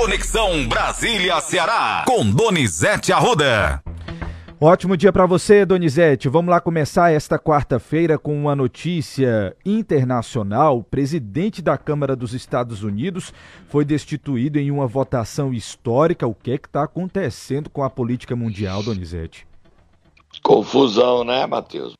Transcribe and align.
Conexão 0.00 0.68
Brasília-Ceará, 0.68 2.04
com 2.06 2.24
Donizete 2.30 3.12
Arruda. 3.12 3.82
Ótimo 4.60 4.96
dia 4.96 5.12
para 5.12 5.26
você, 5.26 5.66
Donizete. 5.66 6.28
Vamos 6.28 6.52
lá 6.52 6.60
começar 6.60 7.10
esta 7.10 7.36
quarta-feira 7.36 8.16
com 8.16 8.32
uma 8.32 8.54
notícia 8.54 9.56
internacional. 9.66 10.78
O 10.78 10.84
presidente 10.84 11.60
da 11.60 11.76
Câmara 11.76 12.14
dos 12.14 12.32
Estados 12.32 12.84
Unidos 12.84 13.34
foi 13.66 13.84
destituído 13.84 14.60
em 14.60 14.70
uma 14.70 14.86
votação 14.86 15.52
histórica. 15.52 16.28
O 16.28 16.34
que 16.34 16.52
é 16.52 16.54
está 16.54 16.84
acontecendo 16.84 17.68
com 17.68 17.82
a 17.82 17.90
política 17.90 18.36
mundial, 18.36 18.84
Donizete? 18.84 19.48
Confusão, 20.44 21.24
né, 21.24 21.44
Matheus? 21.44 21.94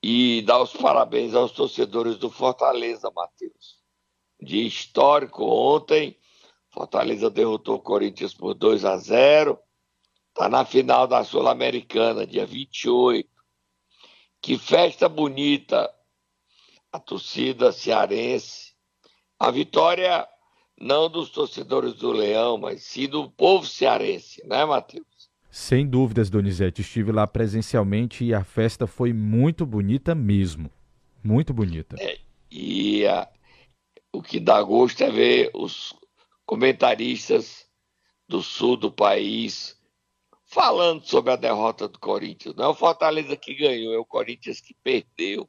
E 0.00 0.40
dar 0.42 0.62
os 0.62 0.72
parabéns 0.72 1.34
aos 1.34 1.50
torcedores 1.50 2.16
do 2.16 2.30
Fortaleza, 2.30 3.10
Matheus. 3.12 3.80
Dia 4.40 4.64
histórico 4.64 5.44
ontem. 5.44 6.16
Fortaleza 6.74 7.30
derrotou 7.30 7.76
o 7.76 7.80
Corinthians 7.80 8.34
por 8.34 8.52
2 8.52 8.84
a 8.84 8.96
0 8.96 9.56
Está 10.30 10.48
na 10.48 10.64
final 10.64 11.06
da 11.06 11.22
Sul-Americana, 11.22 12.26
dia 12.26 12.44
28. 12.44 13.28
Que 14.42 14.58
festa 14.58 15.08
bonita 15.08 15.88
a 16.90 16.98
torcida 16.98 17.70
cearense. 17.70 18.72
A 19.38 19.52
vitória 19.52 20.26
não 20.80 21.08
dos 21.08 21.30
torcedores 21.30 21.94
do 21.94 22.10
Leão, 22.10 22.58
mas 22.58 22.82
sim 22.82 23.08
do 23.08 23.30
povo 23.30 23.64
cearense, 23.64 24.44
né, 24.44 24.64
Matheus? 24.64 25.06
Sem 25.48 25.86
dúvidas, 25.86 26.28
Donizete. 26.28 26.80
Estive 26.80 27.12
lá 27.12 27.28
presencialmente 27.28 28.24
e 28.24 28.34
a 28.34 28.42
festa 28.42 28.88
foi 28.88 29.12
muito 29.12 29.64
bonita 29.64 30.16
mesmo. 30.16 30.68
Muito 31.22 31.54
bonita. 31.54 31.94
É, 32.00 32.18
e 32.50 33.06
a, 33.06 33.28
o 34.12 34.20
que 34.20 34.40
dá 34.40 34.60
gosto 34.60 35.04
é 35.04 35.10
ver 35.12 35.52
os 35.54 35.94
comentaristas 36.44 37.66
do 38.28 38.42
sul 38.42 38.76
do 38.76 38.90
país 38.90 39.80
falando 40.46 41.04
sobre 41.04 41.32
a 41.32 41.36
derrota 41.36 41.88
do 41.88 41.98
Corinthians. 41.98 42.54
Não 42.54 42.64
é 42.64 42.68
o 42.68 42.74
Fortaleza 42.74 43.36
que 43.36 43.54
ganhou, 43.54 43.92
é 43.92 43.98
o 43.98 44.04
Corinthians 44.04 44.60
que 44.60 44.74
perdeu. 44.82 45.48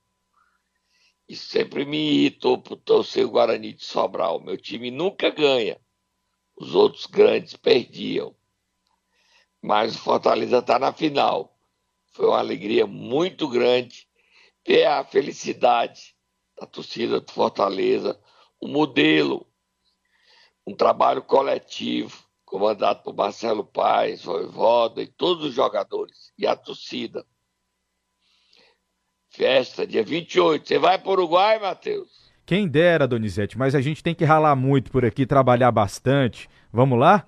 Isso 1.28 1.48
sempre 1.48 1.86
me 1.86 1.98
irritou 1.98 2.62
por 2.62 2.78
torcer 2.78 3.26
o 3.26 3.30
Guarani 3.30 3.74
de 3.74 3.84
Sobral. 3.84 4.40
Meu 4.40 4.58
time 4.58 4.92
nunca 4.92 5.30
ganha. 5.30 5.80
Os 6.56 6.76
outros 6.76 7.06
grandes 7.06 7.56
perdiam. 7.56 8.36
Mas 9.62 9.96
o 9.96 10.00
Fortaleza 10.00 10.60
está 10.60 10.78
na 10.78 10.94
final. 10.94 11.58
Foi 12.12 12.28
uma 12.28 12.40
alegria 12.40 12.86
muito 12.86 13.48
grande 13.50 14.08
ver 14.66 14.86
a 14.86 15.04
felicidade 15.04 16.16
da 16.60 16.66
torcida 16.66 17.20
do 17.20 17.32
Fortaleza, 17.32 18.20
o 18.60 18.68
modelo, 18.68 19.46
um 20.66 20.76
trabalho 20.76 21.22
coletivo 21.22 22.24
comandado 22.46 23.04
por 23.04 23.14
Marcelo 23.14 23.64
Paes, 23.64 24.24
Voivoda 24.24 25.02
e 25.02 25.08
todos 25.08 25.46
os 25.46 25.54
jogadores 25.54 26.32
e 26.38 26.48
a 26.48 26.56
torcida. 26.56 27.26
Festa, 29.30 29.86
dia 29.86 30.04
28. 30.04 30.68
Você 30.68 30.80
vai 30.80 30.98
para 30.98 31.10
o 31.10 31.14
Uruguai, 31.14 31.60
Matheus? 31.60 32.32
Quem 32.46 32.68
dera, 32.68 33.08
Donizete, 33.08 33.58
mas 33.58 33.76
a 33.76 33.82
gente 33.82 34.02
tem 34.02 34.16
que 34.16 34.24
ralar 34.24 34.56
muito 34.56 34.92
por 34.92 35.04
aqui, 35.04 35.26
trabalhar 35.26 35.72
bastante. 35.72 36.48
Vamos 36.72 36.98
lá? 36.98 37.28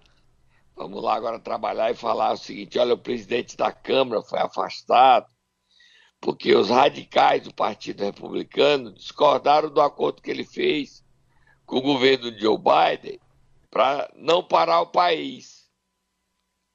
Vamos 0.75 1.03
lá 1.03 1.15
agora 1.15 1.39
trabalhar 1.39 1.91
e 1.91 1.95
falar 1.95 2.33
o 2.33 2.37
seguinte: 2.37 2.77
olha, 2.77 2.93
o 2.93 2.99
presidente 2.99 3.57
da 3.57 3.71
Câmara 3.71 4.21
foi 4.21 4.39
afastado 4.39 5.25
porque 6.21 6.55
os 6.55 6.69
radicais 6.69 7.43
do 7.43 7.53
Partido 7.53 8.03
Republicano 8.03 8.93
discordaram 8.93 9.69
do 9.69 9.81
acordo 9.81 10.21
que 10.21 10.31
ele 10.31 10.43
fez 10.43 11.03
com 11.65 11.77
o 11.77 11.81
governo 11.81 12.31
de 12.31 12.41
Joe 12.41 12.57
Biden 12.57 13.19
para 13.77 14.11
não 14.15 14.41
parar 14.41 14.81
o 14.81 14.87
país. 14.87 15.69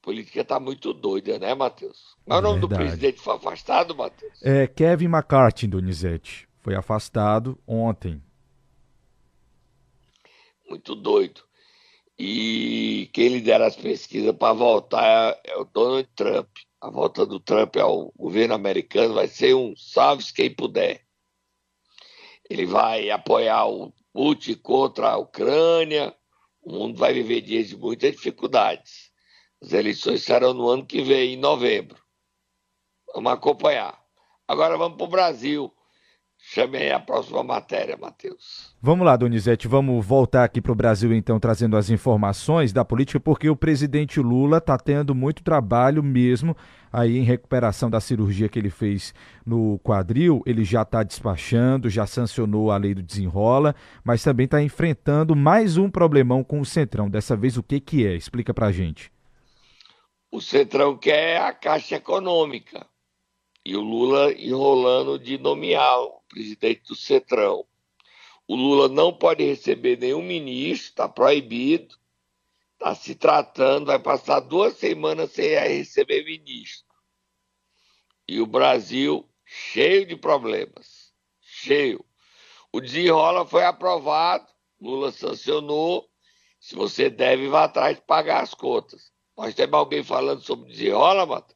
A 0.01 0.05
política 0.05 0.39
está 0.39 0.57
muito 0.57 0.93
doida, 0.93 1.37
né, 1.37 1.53
Matheus? 1.53 2.15
Qual 2.25 2.37
é 2.37 2.41
o 2.41 2.41
nome 2.41 2.61
do 2.61 2.69
presidente 2.69 3.19
foi 3.19 3.35
afastado, 3.35 3.93
Matheus? 3.93 4.41
É 4.41 4.67
Kevin 4.67 5.07
McCarthy, 5.07 5.67
Donizete. 5.67 6.47
Foi 6.61 6.75
afastado 6.75 7.59
ontem. 7.67 8.23
Muito 10.69 10.95
doido. 10.95 11.41
E 12.17 13.09
quem 13.11 13.27
lidera 13.27 13.67
as 13.67 13.75
pesquisas 13.75 14.33
para 14.33 14.53
voltar 14.53 15.03
é, 15.03 15.51
é 15.51 15.57
o 15.57 15.65
Donald 15.65 16.07
Trump. 16.15 16.47
A 16.79 16.89
volta 16.89 17.25
do 17.25 17.37
Trump 17.37 17.75
ao 17.75 18.13
governo 18.15 18.53
americano 18.53 19.13
vai 19.15 19.27
ser 19.27 19.53
um 19.53 19.75
salve 19.75 20.23
quem 20.33 20.49
puder. 20.49 21.01
Ele 22.49 22.65
vai 22.65 23.09
apoiar 23.09 23.65
o 23.67 23.91
Putin 24.13 24.55
contra 24.55 25.09
a 25.09 25.17
Ucrânia, 25.17 26.15
o 26.63 26.71
mundo 26.71 26.97
vai 26.97 27.13
viver 27.13 27.41
dias 27.41 27.67
de 27.67 27.77
muitas 27.77 28.11
dificuldades. 28.11 29.11
As 29.61 29.73
eleições 29.73 30.23
serão 30.23 30.53
no 30.53 30.67
ano 30.69 30.85
que 30.85 31.01
vem, 31.01 31.33
em 31.33 31.37
novembro. 31.37 32.01
Vamos 33.13 33.31
acompanhar. 33.31 34.01
Agora 34.47 34.77
vamos 34.77 34.97
para 34.97 35.05
o 35.05 35.09
Brasil. 35.09 35.73
Chamei 36.45 36.91
a 36.91 36.99
próxima 36.99 37.41
matéria, 37.41 37.95
Matheus. 37.95 38.75
Vamos 38.81 39.05
lá, 39.05 39.15
Donizete, 39.15 39.65
vamos 39.65 40.05
voltar 40.05 40.43
aqui 40.43 40.59
para 40.61 40.73
o 40.73 40.75
Brasil, 40.75 41.13
então, 41.13 41.39
trazendo 41.39 41.77
as 41.77 41.89
informações 41.89 42.73
da 42.73 42.83
política, 42.83 43.17
porque 43.17 43.49
o 43.49 43.55
presidente 43.55 44.19
Lula 44.19 44.57
está 44.57 44.77
tendo 44.77 45.15
muito 45.15 45.41
trabalho 45.41 46.03
mesmo 46.03 46.55
aí 46.91 47.17
em 47.17 47.23
recuperação 47.23 47.89
da 47.89 48.01
cirurgia 48.01 48.49
que 48.49 48.59
ele 48.59 48.69
fez 48.69 49.13
no 49.45 49.79
quadril. 49.79 50.43
Ele 50.45 50.65
já 50.65 50.81
está 50.81 51.01
despachando, 51.01 51.89
já 51.89 52.05
sancionou 52.05 52.71
a 52.71 52.77
lei 52.77 52.93
do 52.93 53.01
desenrola, 53.01 53.73
mas 54.03 54.21
também 54.21 54.43
está 54.43 54.61
enfrentando 54.61 55.37
mais 55.37 55.77
um 55.77 55.89
problemão 55.89 56.43
com 56.43 56.59
o 56.59 56.65
Centrão. 56.65 57.09
Dessa 57.09 57.37
vez, 57.37 57.55
o 57.55 57.63
que, 57.63 57.79
que 57.79 58.05
é? 58.05 58.15
Explica 58.15 58.53
para 58.53 58.69
gente. 58.69 59.09
O 60.29 60.41
Centrão 60.41 60.97
quer 60.97 61.39
a 61.39 61.53
Caixa 61.53 61.95
Econômica 61.95 62.85
e 63.65 63.77
o 63.77 63.81
Lula 63.81 64.33
enrolando 64.33 65.17
de 65.17 65.37
nomear 65.37 65.97
presidente 66.33 66.81
do 66.87 66.95
Centrão. 66.95 67.65
O 68.47 68.55
Lula 68.55 68.89
não 68.89 69.13
pode 69.13 69.43
receber 69.43 69.97
nenhum 69.97 70.21
ministro, 70.21 70.89
está 70.89 71.07
proibido, 71.07 71.95
está 72.73 72.95
se 72.95 73.15
tratando, 73.15 73.85
vai 73.85 73.99
passar 73.99 74.39
duas 74.39 74.73
semanas 74.73 75.31
sem 75.31 75.49
receber 75.49 76.25
ministro. 76.25 76.91
E 78.27 78.41
o 78.41 78.47
Brasil 78.47 79.29
cheio 79.45 80.05
de 80.05 80.15
problemas, 80.15 81.13
cheio. 81.39 82.03
O 82.71 82.81
desenrola 82.81 83.45
foi 83.45 83.63
aprovado, 83.63 84.47
Lula 84.81 85.11
sancionou. 85.11 86.09
Se 86.59 86.75
você 86.75 87.09
deve, 87.09 87.47
vá 87.47 87.65
atrás 87.65 87.97
de 87.97 88.01
pagar 88.01 88.41
as 88.41 88.53
contas. 88.53 89.11
Nós 89.37 89.53
temos 89.53 89.75
alguém 89.75 90.03
falando 90.03 90.41
sobre 90.41 90.71
desenrola, 90.71 91.25
Matheus? 91.25 91.52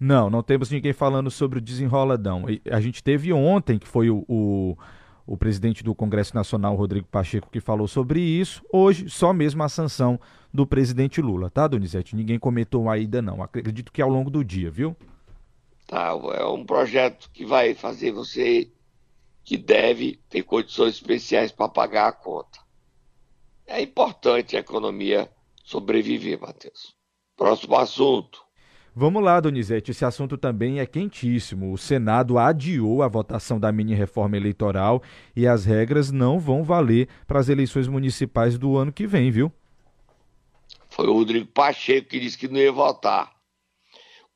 Não, 0.00 0.30
não 0.30 0.42
temos 0.42 0.70
ninguém 0.70 0.94
falando 0.94 1.30
sobre 1.30 1.58
o 1.58 1.62
desenroladão. 1.62 2.46
A 2.70 2.80
gente 2.80 3.04
teve 3.04 3.30
ontem, 3.34 3.78
que 3.78 3.86
foi 3.86 4.08
o, 4.08 4.24
o, 4.26 4.74
o, 5.26 5.36
presidente 5.36 5.84
do 5.84 5.94
Congresso 5.94 6.34
Nacional, 6.34 6.74
Rodrigo 6.74 7.06
Pacheco, 7.06 7.50
que 7.50 7.60
falou 7.60 7.86
sobre 7.86 8.18
isso. 8.18 8.64
Hoje, 8.72 9.10
só 9.10 9.34
mesmo 9.34 9.62
a 9.62 9.68
sanção 9.68 10.18
do 10.50 10.66
presidente 10.66 11.20
Lula, 11.20 11.50
tá, 11.50 11.68
Donizete? 11.68 12.16
Ninguém 12.16 12.38
comentou 12.38 12.88
ainda, 12.88 13.20
não. 13.20 13.42
Acredito 13.42 13.92
que 13.92 14.00
ao 14.00 14.08
longo 14.08 14.30
do 14.30 14.42
dia, 14.42 14.70
viu? 14.70 14.96
Tá, 15.86 16.18
é 16.32 16.44
um 16.46 16.64
projeto 16.64 17.28
que 17.30 17.44
vai 17.44 17.74
fazer 17.74 18.10
você 18.10 18.72
que 19.44 19.58
deve 19.58 20.18
ter 20.30 20.44
condições 20.44 20.94
especiais 20.94 21.52
para 21.52 21.68
pagar 21.68 22.08
a 22.08 22.12
conta. 22.12 22.58
É 23.66 23.82
importante 23.82 24.56
a 24.56 24.60
economia 24.60 25.30
sobreviver, 25.62 26.40
Matheus. 26.40 26.96
Próximo 27.36 27.76
assunto. 27.76 28.49
Vamos 28.94 29.22
lá, 29.22 29.38
Donizete, 29.38 29.92
esse 29.92 30.04
assunto 30.04 30.36
também 30.36 30.80
é 30.80 30.86
quentíssimo. 30.86 31.72
O 31.72 31.78
Senado 31.78 32.38
adiou 32.38 33.02
a 33.02 33.08
votação 33.08 33.60
da 33.60 33.70
mini-reforma 33.70 34.36
eleitoral 34.36 35.00
e 35.34 35.46
as 35.46 35.64
regras 35.64 36.10
não 36.10 36.40
vão 36.40 36.64
valer 36.64 37.08
para 37.24 37.38
as 37.38 37.48
eleições 37.48 37.86
municipais 37.86 38.58
do 38.58 38.76
ano 38.76 38.92
que 38.92 39.06
vem, 39.06 39.30
viu? 39.30 39.52
Foi 40.88 41.06
o 41.06 41.12
Rodrigo 41.12 41.46
Pacheco 41.46 42.08
que 42.08 42.18
disse 42.18 42.36
que 42.36 42.48
não 42.48 42.58
ia 42.58 42.72
votar. 42.72 43.32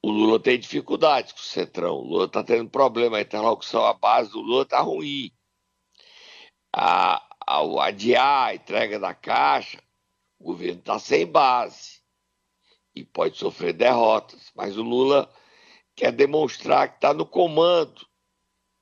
O 0.01 0.11
Lula 0.11 0.39
tem 0.39 0.59
dificuldades 0.59 1.33
com 1.33 1.41
o 1.41 1.43
Centrão. 1.43 1.97
O 1.97 2.05
Lula 2.05 2.27
está 2.27 2.45
tendo 2.45 2.71
problema. 2.71 3.17
A 3.17 3.23
interlocução, 3.23 3.85
a 3.85 3.95
base 3.95 4.31
do 4.31 4.41
Lula 4.41 4.63
está 4.63 4.81
ruim. 4.81 5.33
A, 6.73 7.21
a, 7.45 7.87
adiar 7.87 8.49
a 8.51 8.55
entrega 8.55 9.01
da 9.01 9.15
Caixa, 9.15 9.83
o 10.39 10.45
governo 10.45 10.79
está 10.79 10.99
sem 10.99 11.27
base 11.27 12.04
e 12.95 13.05
pode 13.05 13.37
sofrer 13.37 13.73
derrotas, 13.73 14.53
mas 14.55 14.77
o 14.79 14.83
Lula 14.83 15.31
quer 15.97 16.13
demonstrar 16.13 16.89
que 16.89 16.97
está 16.97 17.13
no 17.13 17.27
comando 17.27 18.07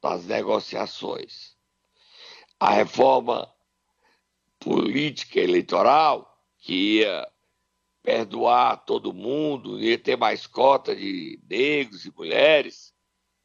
das 0.03 0.26
negociações. 0.26 1.56
A 2.61 2.70
reforma 2.70 3.53
política 4.59 5.41
eleitoral, 5.41 6.29
que 6.59 6.99
ia 6.99 7.29
perdoar 8.03 8.85
todo 8.85 9.12
mundo, 9.12 9.81
ia 9.81 9.99
ter 9.99 10.17
mais 10.17 10.47
cota 10.47 10.94
de 10.94 11.41
negros 11.49 12.05
e 12.05 12.12
mulheres, 12.12 12.94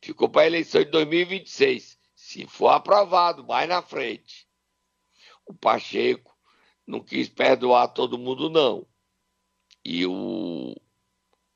ficou 0.02 0.28
para 0.28 0.44
a 0.44 0.48
eleição 0.48 0.84
de 0.84 0.92
2026, 0.92 1.98
se 2.14 2.46
for 2.46 2.70
aprovado 2.70 3.46
mais 3.46 3.70
na 3.70 3.82
frente. 3.82 4.48
O 5.46 5.54
Pacheco 5.54 6.36
não 6.86 7.00
quis 7.00 7.30
perdoar 7.30 7.88
todo 7.90 8.18
mundo, 8.18 8.50
não 8.50 8.86
E 9.90 10.06
o 10.06 10.76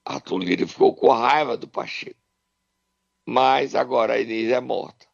Arthur 0.05 0.37
Lira 0.37 0.65
ficou 0.65 0.95
com 0.95 1.09
raiva 1.09 1.57
do 1.57 1.67
Pacheco. 1.67 2.15
Mas 3.25 3.75
agora 3.75 4.13
a 4.13 4.21
Inês 4.21 4.49
é 4.49 4.61
morta. 4.61 5.05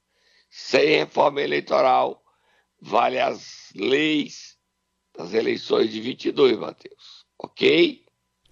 Sem 0.51 0.99
reforma 0.99 1.41
eleitoral, 1.41 2.23
vale 2.79 3.19
as 3.19 3.73
leis 3.75 4.55
das 5.17 5.33
eleições 5.33 5.91
de 5.91 5.99
22, 5.99 6.59
Matheus. 6.59 7.25
Ok? 7.39 8.05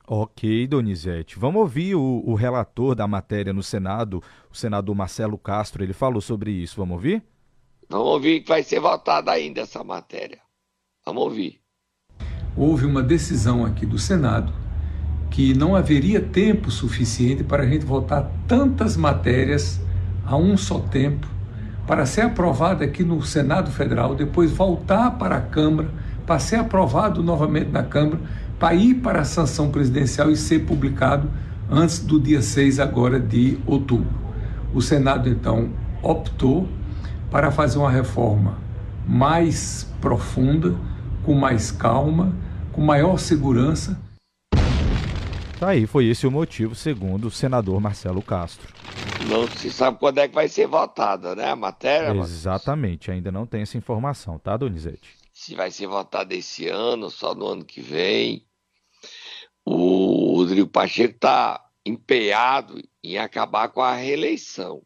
Ok, 0.08 0.66
Donizete. 0.66 1.38
Vamos 1.38 1.62
ouvir 1.62 1.94
o, 1.94 2.24
o, 2.26 2.34
relator 2.34 2.96
da 2.96 3.08
matéria 3.08 3.54
no 3.54 3.62
Senado, 3.62 4.20
o 4.50 4.56
senador 4.56 4.96
Marcelo 4.96 5.38
Castro. 5.38 5.84
Ele 5.84 5.94
falou 5.94 6.22
sobre 6.22 6.50
isso. 6.50 6.78
Vamos 6.78 6.96
ouvir? 6.96 7.24
Vamos 7.88 8.08
ouvir 8.08 8.42
que 8.42 8.50
vai 8.50 8.64
ser 8.64 8.80
votada 8.80 9.32
ainda 9.32 9.62
essa 9.62 9.84
matéria. 9.84 10.42
Vamos 11.06 11.22
ouvir. 11.22 11.65
Houve 12.58 12.86
uma 12.86 13.04
decisão 13.04 13.66
aqui 13.66 13.86
do 13.86 14.00
Senado 14.00 14.54
que 15.30 15.54
não 15.54 15.76
haveria 15.76 16.22
tempo 16.22 16.72
suficiente 16.72 17.44
para 17.44 17.64
a 17.64 17.66
gente 17.66 17.86
votar 17.86 18.32
tantas 18.48 18.96
matérias 18.96 19.82
a 20.26 20.38
um 20.38 20.56
só 20.56 20.80
tempo, 20.80 21.28
para 21.86 22.06
ser 22.06 22.22
aprovada 22.22 22.86
aqui 22.86 23.04
no 23.04 23.22
Senado 23.22 23.70
Federal, 23.70 24.16
depois 24.16 24.52
voltar 24.52 25.12
para 25.12 25.36
a 25.36 25.42
Câmara, 25.42 25.90
para 26.26 26.40
ser 26.40 26.56
aprovado 26.56 27.22
novamente 27.22 27.70
na 27.70 27.84
Câmara, 27.84 28.20
para 28.58 28.74
ir 28.74 28.96
para 28.96 29.22
a 29.22 29.26
sanção 29.26 29.70
presidencial 29.70 30.32
e 30.32 30.38
ser 30.38 30.60
publicado 30.60 31.30
antes 31.70 32.00
do 32.00 32.20
dia 32.20 32.42
6 32.42 32.80
agora 32.80 33.20
de 33.20 33.60
outubro. 33.68 34.08
O 34.74 34.82
Senado 34.82 35.28
então 35.28 35.70
optou 36.02 36.68
para 37.30 37.52
fazer 37.52 37.78
uma 37.78 37.92
reforma 37.92 38.58
mais 39.06 39.88
profunda, 40.00 40.74
com 41.24 41.34
mais 41.34 41.70
calma, 41.70 42.34
com 42.76 42.82
maior 42.82 43.18
segurança 43.18 43.98
Tá 45.58 45.70
aí, 45.70 45.88
foi 45.88 46.08
esse 46.08 46.28
o 46.28 46.32
motivo, 46.32 46.76
segundo 46.76 47.28
o 47.28 47.32
senador 47.32 47.80
Marcelo 47.80 48.22
Castro. 48.22 48.68
Não 49.30 49.48
se 49.48 49.72
sabe 49.72 49.98
quando 49.98 50.18
é 50.18 50.28
que 50.28 50.36
vai 50.36 50.50
ser 50.50 50.68
votada, 50.68 51.34
né, 51.34 51.50
a 51.50 51.56
matéria? 51.56 52.20
Exatamente, 52.20 53.10
ainda 53.10 53.32
não 53.32 53.48
tem 53.48 53.62
essa 53.62 53.78
informação, 53.78 54.38
tá, 54.38 54.58
Donizete? 54.58 55.16
Se 55.32 55.56
vai 55.56 55.72
ser 55.72 55.88
votada 55.88 56.36
esse 56.36 56.68
ano, 56.68 57.10
só 57.10 57.34
no 57.34 57.48
ano 57.48 57.64
que 57.64 57.80
vem. 57.80 58.46
O 59.64 60.36
Rodrigo 60.36 60.68
Pacheco 60.68 61.16
está 61.16 61.66
empenhado 61.86 62.78
em 63.02 63.18
acabar 63.18 63.70
com 63.70 63.82
a 63.82 63.96
reeleição. 63.96 64.84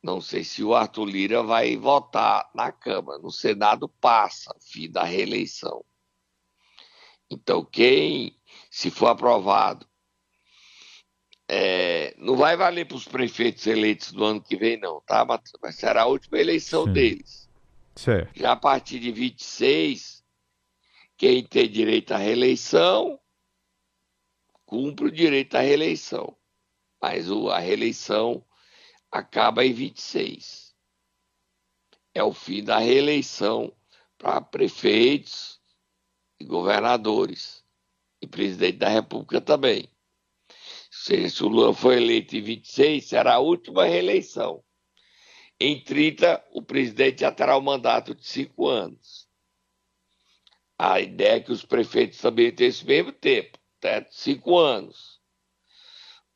Não 0.00 0.20
sei 0.20 0.44
se 0.44 0.62
o 0.62 0.76
Arthur 0.76 1.06
Lira 1.06 1.42
vai 1.42 1.76
votar 1.76 2.48
na 2.54 2.70
Câmara. 2.70 3.18
No 3.18 3.32
Senado 3.32 3.88
passa, 3.88 4.54
fim 4.60 4.88
da 4.88 5.02
reeleição. 5.02 5.84
Então, 7.32 7.64
quem 7.64 8.38
se 8.70 8.90
for 8.90 9.06
aprovado, 9.06 9.88
é, 11.48 12.14
não 12.18 12.36
vai 12.36 12.56
valer 12.56 12.86
para 12.86 12.96
os 12.96 13.06
prefeitos 13.06 13.66
eleitos 13.66 14.12
do 14.12 14.24
ano 14.24 14.42
que 14.42 14.56
vem, 14.56 14.78
não, 14.78 15.00
tá? 15.00 15.26
Mas 15.62 15.76
será 15.76 16.02
a 16.02 16.06
última 16.06 16.38
eleição 16.38 16.84
Sim. 16.84 16.92
deles. 16.92 17.50
Certo. 17.96 18.38
Já 18.38 18.52
a 18.52 18.56
partir 18.56 18.98
de 18.98 19.10
26, 19.10 20.22
quem 21.16 21.44
tem 21.44 21.68
direito 21.68 22.12
à 22.12 22.18
reeleição, 22.18 23.18
cumpre 24.64 25.06
o 25.06 25.12
direito 25.12 25.54
à 25.56 25.60
reeleição. 25.60 26.36
Mas 27.00 27.30
a 27.30 27.58
reeleição 27.58 28.44
acaba 29.10 29.64
em 29.64 29.72
26. 29.72 30.74
É 32.14 32.22
o 32.22 32.32
fim 32.32 32.62
da 32.62 32.78
reeleição 32.78 33.74
para 34.18 34.40
prefeitos 34.40 35.51
e 36.42 36.44
governadores 36.44 37.64
e 38.20 38.26
presidente 38.26 38.78
da 38.78 38.88
República 38.88 39.40
também. 39.40 39.88
Se, 40.90 41.14
o 41.42 41.48
Lula 41.48 41.72
for 41.72 41.94
eleito 41.94 42.36
em 42.36 42.42
26, 42.42 43.04
será 43.04 43.34
a 43.34 43.38
última 43.38 43.84
reeleição. 43.84 44.62
Em 45.58 45.82
30, 45.82 46.44
o 46.52 46.60
presidente 46.60 47.20
já 47.20 47.30
terá 47.30 47.56
o 47.56 47.60
um 47.60 47.64
mandato 47.64 48.14
de 48.14 48.26
cinco 48.26 48.68
anos. 48.68 49.28
A 50.76 51.00
ideia 51.00 51.36
é 51.36 51.40
que 51.40 51.52
os 51.52 51.64
prefeitos 51.64 52.18
também 52.18 52.52
tenham 52.52 52.68
esse 52.68 52.84
mesmo 52.84 53.12
tempo, 53.12 53.58
né? 53.82 54.04
cinco 54.10 54.58
anos. 54.58 55.20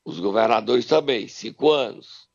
Os 0.05 0.21
governadores 0.21 0.87
também, 0.87 1.27
cinco 1.27 1.73
anos. 1.73 2.29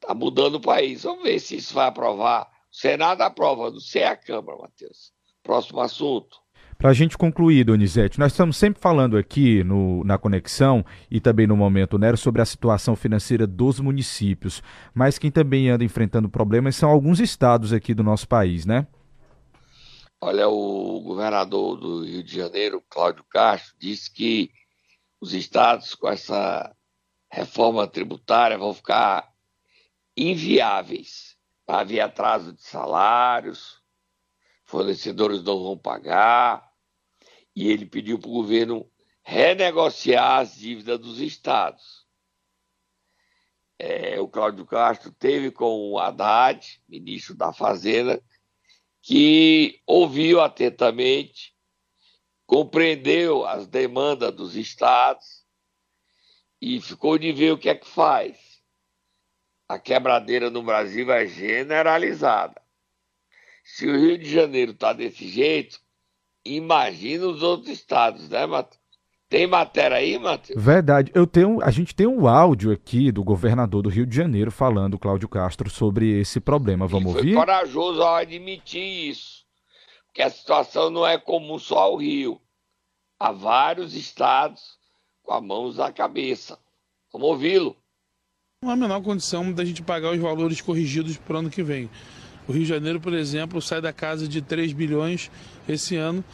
Está 0.00 0.14
mudando 0.14 0.54
o 0.54 0.60
país. 0.60 1.02
Vamos 1.02 1.24
ver 1.24 1.38
se 1.40 1.56
isso 1.56 1.74
vai 1.74 1.88
aprovar. 1.88 2.50
O 2.72 2.74
Senado 2.74 3.20
aprova, 3.20 3.70
não 3.70 3.80
sei 3.80 4.04
a 4.04 4.16
Câmara, 4.16 4.58
Matheus. 4.58 5.15
Próximo 5.46 5.80
assunto. 5.80 6.38
Para 6.76 6.90
a 6.90 6.92
gente 6.92 7.16
concluir, 7.16 7.62
Donizete, 7.64 8.18
nós 8.18 8.32
estamos 8.32 8.56
sempre 8.56 8.82
falando 8.82 9.16
aqui 9.16 9.62
no, 9.62 10.02
na 10.02 10.18
Conexão 10.18 10.84
e 11.08 11.20
também 11.20 11.46
no 11.46 11.56
Momento 11.56 11.96
Nero 11.96 12.16
sobre 12.16 12.42
a 12.42 12.44
situação 12.44 12.96
financeira 12.96 13.46
dos 13.46 13.78
municípios, 13.78 14.60
mas 14.92 15.18
quem 15.18 15.30
também 15.30 15.70
anda 15.70 15.84
enfrentando 15.84 16.28
problemas 16.28 16.74
são 16.74 16.90
alguns 16.90 17.20
estados 17.20 17.72
aqui 17.72 17.94
do 17.94 18.02
nosso 18.02 18.26
país, 18.26 18.66
né? 18.66 18.88
Olha, 20.20 20.48
o 20.48 21.00
governador 21.00 21.78
do 21.78 22.04
Rio 22.04 22.24
de 22.24 22.34
Janeiro, 22.34 22.82
Cláudio 22.90 23.24
Castro, 23.30 23.76
disse 23.78 24.12
que 24.12 24.50
os 25.20 25.32
estados 25.32 25.94
com 25.94 26.08
essa 26.08 26.74
reforma 27.30 27.86
tributária 27.86 28.58
vão 28.58 28.74
ficar 28.74 29.32
inviáveis. 30.16 31.36
Vai 31.66 31.82
haver 31.82 32.00
atraso 32.00 32.52
de 32.52 32.62
salários, 32.62 33.80
fornecedores 34.66 35.42
não 35.42 35.62
vão 35.62 35.78
pagar, 35.78 36.70
e 37.54 37.70
ele 37.70 37.86
pediu 37.86 38.18
para 38.18 38.28
o 38.28 38.34
governo 38.34 38.90
renegociar 39.22 40.40
as 40.40 40.56
dívidas 40.56 40.98
dos 40.98 41.20
estados. 41.20 42.06
É, 43.78 44.20
o 44.20 44.28
Cláudio 44.28 44.66
Castro 44.66 45.12
teve 45.12 45.50
com 45.50 45.90
o 45.90 45.98
Haddad, 45.98 46.82
ministro 46.88 47.34
da 47.34 47.52
Fazenda, 47.52 48.22
que 49.02 49.80
ouviu 49.86 50.40
atentamente, 50.40 51.54
compreendeu 52.46 53.46
as 53.46 53.66
demandas 53.66 54.32
dos 54.32 54.56
estados 54.56 55.44
e 56.60 56.80
ficou 56.80 57.18
de 57.18 57.32
ver 57.32 57.52
o 57.52 57.58
que 57.58 57.68
é 57.68 57.74
que 57.74 57.86
faz. 57.86 58.62
A 59.68 59.78
quebradeira 59.78 60.48
no 60.50 60.62
Brasil 60.62 61.10
é 61.12 61.26
generalizada. 61.26 62.65
Se 63.68 63.84
o 63.84 63.98
Rio 63.98 64.16
de 64.16 64.30
Janeiro 64.30 64.70
está 64.70 64.92
desse 64.92 65.26
jeito, 65.26 65.80
imagina 66.44 67.26
os 67.26 67.42
outros 67.42 67.68
estados, 67.68 68.28
né, 68.28 68.46
Matheus? 68.46 68.80
Tem 69.28 69.44
matéria 69.44 69.96
aí, 69.96 70.16
Matheus? 70.20 70.62
Verdade. 70.62 71.10
Eu 71.12 71.26
tenho, 71.26 71.60
a 71.60 71.70
gente 71.72 71.92
tem 71.92 72.06
um 72.06 72.28
áudio 72.28 72.70
aqui 72.70 73.10
do 73.10 73.24
governador 73.24 73.82
do 73.82 73.88
Rio 73.88 74.06
de 74.06 74.14
Janeiro 74.14 74.52
falando, 74.52 75.00
Cláudio 75.00 75.28
Castro, 75.28 75.68
sobre 75.68 76.20
esse 76.20 76.38
problema. 76.38 76.86
Vamos 76.86 77.10
foi 77.10 77.22
ouvir? 77.22 77.34
Foi 77.34 77.44
corajoso 77.44 78.02
ao 78.02 78.14
admitir 78.14 79.10
isso. 79.10 79.44
Porque 80.06 80.22
a 80.22 80.30
situação 80.30 80.88
não 80.88 81.04
é 81.04 81.18
comum 81.18 81.58
só 81.58 81.78
ao 81.78 81.96
Rio. 81.96 82.40
Há 83.18 83.32
vários 83.32 83.96
estados 83.96 84.62
com 85.24 85.34
as 85.34 85.42
mãos 85.42 85.76
na 85.78 85.92
cabeça. 85.92 86.56
Vamos 87.12 87.28
ouvi-lo. 87.30 87.76
Não 88.62 88.70
há 88.70 88.74
a 88.74 88.76
menor 88.76 89.02
condição 89.02 89.52
da 89.52 89.64
gente 89.64 89.82
pagar 89.82 90.12
os 90.12 90.20
valores 90.20 90.60
corrigidos 90.60 91.16
para 91.16 91.34
o 91.34 91.38
ano 91.40 91.50
que 91.50 91.64
vem. 91.64 91.90
O 92.48 92.52
Rio 92.52 92.62
de 92.62 92.68
Janeiro, 92.68 93.00
por 93.00 93.12
exemplo, 93.12 93.60
sai 93.60 93.80
da 93.80 93.92
casa 93.92 94.28
de 94.28 94.40
3 94.40 94.72
bilhões 94.72 95.30
esse 95.68 95.96
ano 95.96 96.24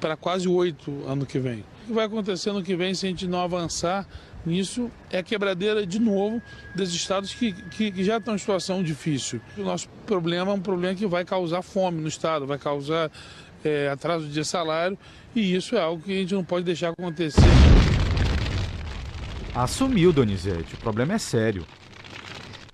para 0.00 0.16
quase 0.16 0.48
8 0.48 1.04
ano 1.06 1.26
que 1.26 1.38
vem. 1.38 1.64
O 1.84 1.88
que 1.88 1.92
vai 1.92 2.06
acontecer 2.06 2.52
no 2.52 2.62
que 2.62 2.76
vem 2.76 2.94
se 2.94 3.06
a 3.06 3.08
gente 3.08 3.26
não 3.26 3.40
avançar 3.40 4.06
nisso 4.46 4.90
é 5.10 5.18
a 5.18 5.22
quebradeira 5.22 5.86
de 5.86 5.98
novo 5.98 6.40
dos 6.74 6.94
estados 6.94 7.34
que, 7.34 7.52
que, 7.52 7.90
que, 7.90 8.04
já 8.04 8.18
estão 8.18 8.34
em 8.34 8.38
situação 8.38 8.82
difícil. 8.82 9.40
O 9.56 9.62
nosso 9.62 9.88
problema 10.06 10.52
é 10.52 10.54
um 10.54 10.60
problema 10.60 10.94
que 10.94 11.06
vai 11.06 11.24
causar 11.24 11.62
fome 11.62 12.00
no 12.00 12.08
estado, 12.08 12.46
vai 12.46 12.58
causar 12.58 13.10
é, 13.64 13.88
atraso 13.88 14.26
de 14.28 14.44
salário 14.44 14.96
e 15.34 15.54
isso 15.54 15.76
é 15.76 15.80
algo 15.80 16.02
que 16.02 16.12
a 16.12 16.16
gente 16.16 16.34
não 16.34 16.44
pode 16.44 16.64
deixar 16.64 16.90
acontecer. 16.90 17.42
Assumiu, 19.54 20.12
Donizete, 20.12 20.74
o 20.74 20.78
problema 20.78 21.14
é 21.14 21.18
sério. 21.18 21.66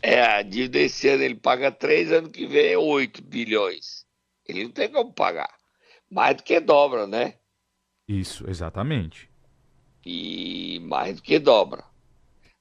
É, 0.06 0.20
a 0.20 0.42
dívida 0.42 0.80
esse 0.80 1.08
ano 1.08 1.22
ele 1.22 1.34
paga 1.34 1.72
3, 1.72 2.12
ano 2.12 2.30
que 2.30 2.46
vem 2.46 2.72
é 2.72 2.76
8 2.76 3.22
bilhões. 3.22 4.04
Ele 4.44 4.64
não 4.64 4.70
tem 4.70 4.92
como 4.92 5.10
pagar. 5.14 5.50
Mais 6.10 6.36
do 6.36 6.42
que 6.42 6.60
dobra, 6.60 7.06
né? 7.06 7.38
Isso, 8.06 8.44
exatamente. 8.46 9.30
E 10.04 10.78
mais 10.80 11.16
do 11.16 11.22
que 11.22 11.38
dobra. 11.38 11.86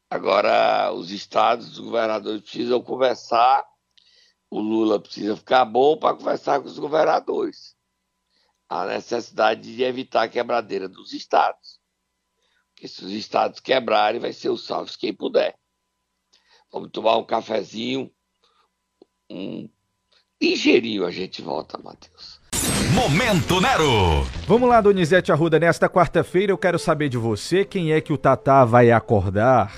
Agora, 0.10 0.94
os 0.94 1.12
estados, 1.12 1.74
os 1.74 1.80
governadores 1.80 2.44
precisam 2.44 2.82
conversar. 2.82 3.66
O 4.50 4.62
Lula 4.62 4.98
precisa 4.98 5.36
ficar 5.36 5.66
bom 5.66 5.98
para 5.98 6.16
conversar 6.16 6.62
com 6.62 6.68
os 6.68 6.80
governadores. 6.80 7.76
A 8.70 8.86
necessidade 8.86 9.76
de 9.76 9.84
evitar 9.84 10.24
a 10.24 10.30
quebradeira 10.30 10.88
dos 10.88 11.12
estados. 11.12 11.78
Porque 12.74 12.88
se 12.88 13.04
os 13.04 13.12
estados 13.12 13.60
quebrarem, 13.60 14.22
vai 14.22 14.32
ser 14.32 14.48
o 14.48 14.56
salve 14.56 14.98
quem 14.98 15.14
puder. 15.14 15.60
Vamos 16.74 16.90
tomar 16.90 17.18
um 17.18 17.24
cafezinho, 17.24 18.10
um 19.30 19.70
ligeirinho 20.42 21.06
a 21.06 21.12
gente 21.12 21.40
volta, 21.40 21.78
Matheus. 21.78 22.42
Momento 22.96 23.62
Nero. 23.62 24.24
Vamos 24.48 24.68
lá, 24.68 24.82
Donizete 24.82 25.32
Arruda. 25.32 25.60
Nesta 25.60 25.88
quarta-feira 25.88 26.52
eu 26.52 26.58
quero 26.58 26.80
saber 26.80 27.10
de 27.10 27.18
você 27.18 27.64
quem 27.64 27.94
é 27.94 28.02
que 28.02 28.12
o 28.12 28.18
Tatá 28.18 28.66
vai 28.66 28.90
acordar. 28.90 29.72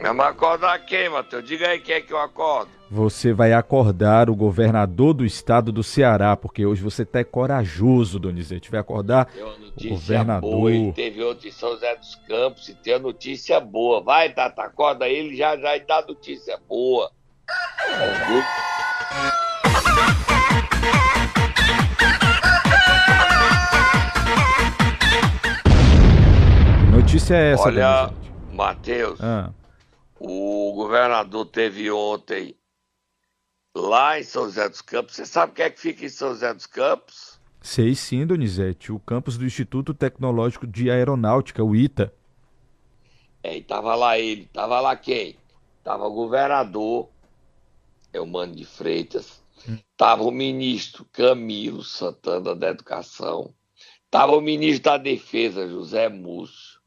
Vamos 0.00 0.24
acordar 0.24 0.78
quem, 0.86 1.10
Matheus? 1.10 1.44
Diga 1.44 1.68
aí 1.68 1.80
quem 1.80 1.96
é 1.96 2.00
que 2.00 2.12
eu 2.12 2.18
acordo. 2.18 2.70
Você 2.88 3.32
vai 3.32 3.52
acordar 3.52 4.30
o 4.30 4.34
governador 4.36 5.12
do 5.12 5.24
estado 5.24 5.72
do 5.72 5.82
Ceará, 5.82 6.36
porque 6.36 6.64
hoje 6.64 6.82
você 6.82 7.04
tá 7.04 7.24
corajoso, 7.24 8.18
Donizete. 8.18 8.70
Vai 8.70 8.78
acordar 8.78 9.28
o 9.76 9.88
governador. 9.88 10.50
Boa, 10.50 10.70
ele 10.72 10.92
teve 10.92 11.20
outro 11.22 11.48
em 11.48 11.50
São 11.50 11.72
José 11.72 11.96
dos 11.96 12.14
Campos 12.28 12.68
e 12.68 12.74
tem 12.74 12.94
a 12.94 12.98
notícia 12.98 13.58
boa. 13.58 14.00
Vai, 14.00 14.32
Tata, 14.32 14.62
acorda 14.62 15.08
ele 15.08 15.36
já 15.36 15.56
já 15.56 15.76
e 15.76 15.80
dá 15.80 16.04
notícia 16.06 16.58
boa. 16.68 17.10
Que 26.84 26.96
notícia 26.96 27.34
é 27.34 27.52
essa, 27.52 27.62
Olha? 27.64 28.10
Matheus, 28.52 29.20
Ah, 29.20 29.50
o 30.18 30.72
governador 30.74 31.46
teve 31.46 31.90
ontem 31.90 32.54
lá 33.76 34.18
em 34.18 34.22
São 34.22 34.44
José 34.44 34.68
dos 34.68 34.80
Campos. 34.80 35.16
Você 35.16 35.26
sabe 35.26 35.52
quem 35.52 35.64
é 35.66 35.70
que 35.70 35.80
fica 35.80 36.04
em 36.04 36.08
São 36.08 36.30
José 36.30 36.52
dos 36.52 36.66
Campos? 36.66 37.36
sei 37.66 37.94
sim, 37.96 38.24
Donizete. 38.24 38.92
O 38.92 39.00
campus 39.00 39.36
do 39.36 39.44
Instituto 39.44 39.92
Tecnológico 39.92 40.66
de 40.66 40.88
Aeronáutica, 40.88 41.64
o 41.64 41.74
ITA. 41.74 42.14
É, 43.42 43.56
e 43.56 43.62
tava 43.62 43.94
lá 43.94 44.18
ele, 44.18 44.48
tava 44.52 44.80
lá 44.80 44.96
quem? 44.96 45.36
Tava 45.82 46.06
o 46.06 46.12
governador, 46.12 47.08
Eumano 48.12 48.54
de 48.54 48.64
Freitas, 48.64 49.42
tava 49.96 50.22
o 50.22 50.30
ministro 50.30 51.04
Camilo 51.12 51.82
Santana 51.82 52.54
da 52.54 52.70
Educação, 52.70 53.52
tava 54.10 54.36
o 54.36 54.40
ministro 54.40 54.84
da 54.84 54.96
Defesa, 54.96 55.68
José 55.68 56.08
Múcio, 56.08 56.80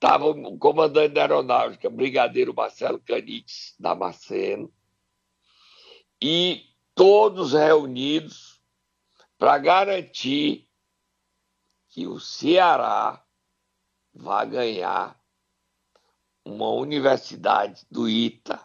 tava 0.00 0.26
o 0.26 0.58
comandante 0.58 1.14
da 1.14 1.22
Aeronáutica, 1.22 1.90
Brigadeiro 1.90 2.54
Marcelo 2.54 2.98
Canites 2.98 3.74
Damasceno, 3.78 4.72
e 6.20 6.64
todos 6.94 7.52
reunidos 7.52 8.60
para 9.38 9.58
garantir 9.58 10.68
que 11.88 12.06
o 12.06 12.18
Ceará 12.18 13.24
vai 14.12 14.46
ganhar 14.48 15.20
uma 16.44 16.70
universidade 16.70 17.86
do 17.90 18.08
ITA, 18.08 18.60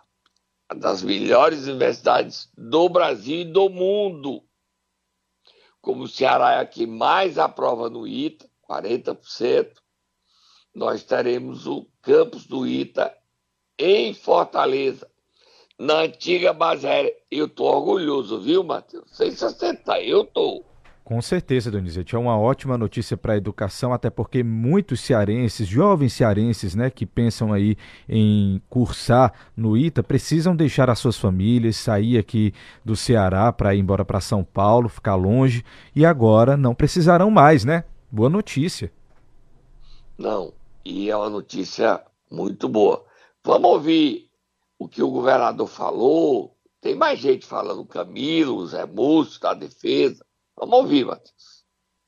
uma 0.72 0.79
das 0.79 1.01
melhores 1.01 1.63
universidades 1.65 2.51
do 2.58 2.89
Brasil 2.89 3.41
e 3.41 3.51
do 3.51 3.70
mundo. 3.70 4.44
Como 5.82 6.03
o 6.03 6.08
Ceará 6.08 6.53
é 6.53 6.60
a 6.60 6.65
que 6.65 6.86
mais 6.86 7.38
aprova 7.38 7.89
no 7.89 8.08
ITA, 8.08 8.50
40%, 8.70 9.74
nós 10.74 11.03
teremos 11.03 11.65
o 11.65 11.89
campus 12.01 12.46
do 12.46 12.68
ITA 12.68 13.15
em 13.77 14.13
Fortaleza, 14.13 15.10
na 15.79 16.01
antiga 16.01 16.51
base 16.51 16.86
aérea. 16.86 17.13
Eu 17.31 17.45
estou 17.45 17.67
orgulhoso, 17.67 18.41
viu, 18.41 18.63
Matheus? 18.63 19.05
Sei 19.13 19.31
se 19.31 19.39
você 19.39 19.74
tá, 19.74 20.01
eu 20.01 20.24
estou. 20.24 20.65
Com 21.09 21.19
certeza, 21.24 21.71
Donizete, 21.71 22.15
é 22.15 22.19
uma 22.19 22.38
ótima 22.38 22.77
notícia 22.77 23.17
para 23.17 23.33
a 23.33 23.38
educação, 23.38 23.91
até 23.91 24.12
porque 24.12 24.43
muitos 24.43 25.00
cearenses, 25.00 25.67
jovens 25.67 26.13
cearenses, 26.13 26.75
né, 26.75 26.91
que 26.91 27.03
pensam 27.03 27.51
aí 27.51 27.75
em 28.07 28.62
cursar 28.69 29.33
no 29.57 29.75
ITA, 29.75 30.03
precisam 30.03 30.55
deixar 30.55 30.88
as 30.88 31.00
suas 31.00 31.17
famílias, 31.17 31.77
sair 31.77 32.19
aqui 32.19 32.53
do 32.86 32.95
Ceará 32.95 33.51
para 33.51 33.74
ir 33.74 33.79
embora 33.79 34.05
para 34.05 34.21
São 34.21 34.43
Paulo, 34.43 34.88
ficar 34.88 35.15
longe, 35.15 35.65
e 35.95 36.05
agora 36.05 36.55
não 36.55 36.75
precisarão 36.75 37.31
mais, 37.31 37.65
né? 37.65 37.86
Boa 38.12 38.29
notícia. 38.29 38.91
Não, 40.15 40.53
e 40.86 41.09
é 41.09 41.17
uma 41.17 41.31
notícia 41.31 42.03
muito 42.29 42.69
boa. 42.69 43.03
Vamos 43.43 43.67
ouvir 43.67 44.28
o 44.79 44.88
que 44.88 45.03
o 45.03 45.12
governador 45.12 45.67
falou. 45.67 46.57
Tem 46.79 46.95
mais 46.95 47.19
gente 47.19 47.45
falando, 47.45 47.86
Camilo, 47.86 48.65
Zé 48.65 48.86
Múcio, 48.86 49.41
da 49.41 49.53
Defesa. 49.53 50.25
Vamos 50.55 50.79
ouvir, 50.79 51.05
Matheus. 51.05 51.65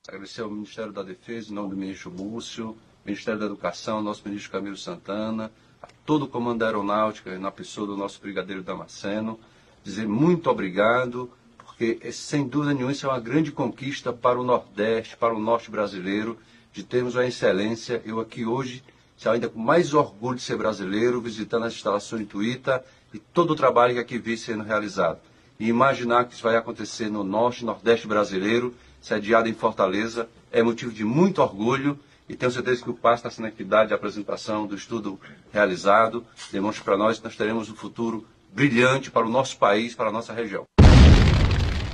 Agradecer 0.08 0.42
ao 0.42 0.50
Ministério 0.50 0.94
da 0.94 1.04
Defesa, 1.04 1.52
em 1.52 1.54
nome 1.54 1.72
do 1.72 1.76
ministro 1.76 2.10
Múcio, 2.10 2.78
Ministério 3.06 3.40
da 3.40 3.46
Educação, 3.46 4.02
nosso 4.02 4.26
ministro 4.26 4.52
Camilo 4.52 4.78
Santana, 4.78 5.52
a 5.82 5.88
todo 6.06 6.26
o 6.26 6.28
comando 6.28 6.60
da 6.60 6.68
aeronáutica, 6.68 7.38
na 7.38 7.52
pessoa 7.52 7.86
do 7.86 7.98
nosso 7.98 8.22
brigadeiro 8.22 8.64
Damasceno, 8.64 9.40
dizer 9.84 10.08
muito 10.08 10.50
obrigado, 10.50 11.30
porque 11.58 12.00
eh, 12.02 12.12
sem 12.12 12.48
dúvida 12.48 12.74
nenhuma 12.74 12.92
isso 12.92 13.06
é 13.06 13.10
uma 13.10 13.20
grande 13.20 13.52
conquista 13.52 14.14
para 14.14 14.40
o 14.40 14.44
Nordeste, 14.44 15.18
para 15.18 15.36
o 15.36 15.40
Norte 15.40 15.70
brasileiro, 15.70 16.38
de 16.72 16.84
termos 16.84 17.16
uma 17.16 17.26
excelência. 17.26 18.02
Eu 18.06 18.20
aqui 18.20 18.46
hoje, 18.46 18.84
ainda 19.30 19.50
com 19.50 19.60
mais 19.60 19.94
orgulho 19.94 20.38
de 20.38 20.42
ser 20.42 20.58
brasileiro, 20.58 21.22
visitando 21.22 21.66
as 21.66 21.74
instalações 21.74 22.22
de 22.22 22.28
Tuíta 22.28 22.84
e 23.14 23.20
todo 23.20 23.52
o 23.52 23.56
trabalho 23.56 23.94
que 23.94 24.00
aqui 24.00 24.18
vi 24.18 24.38
sendo 24.38 24.64
realizado. 24.64 25.20
E 25.60 25.68
imaginar 25.68 26.26
que 26.26 26.34
isso 26.34 26.42
vai 26.44 26.56
acontecer 26.56 27.10
no 27.10 27.24
Norte 27.24 27.62
e 27.62 27.66
Nordeste 27.66 28.08
brasileiro, 28.08 28.74
sediado 29.00 29.48
em 29.48 29.54
Fortaleza, 29.54 30.28
é 30.52 30.64
motivo 30.64 30.92
de 30.92 31.04
muito 31.04 31.42
orgulho 31.42 32.00
e 32.28 32.36
tenho 32.36 32.52
certeza 32.52 32.82
que 32.84 32.90
o 32.90 32.94
PAS 32.94 33.20
está 33.20 33.30
sendo 33.30 33.48
atividade 33.48 33.90
de 33.90 33.94
apresentação 33.94 34.66
do 34.66 34.74
estudo 34.76 35.20
realizado, 35.54 36.26
demonstra 36.52 36.84
para 36.84 36.98
nós 36.98 37.18
que 37.20 37.24
nós 37.26 37.36
teremos 37.36 37.70
um 37.70 37.76
futuro 37.76 38.26
brilhante 38.54 39.12
para 39.12 39.26
o 39.26 39.30
nosso 39.30 39.58
país, 39.58 39.94
para 39.94 40.10
a 40.10 40.12
nossa 40.12 40.34
região. 40.34 40.64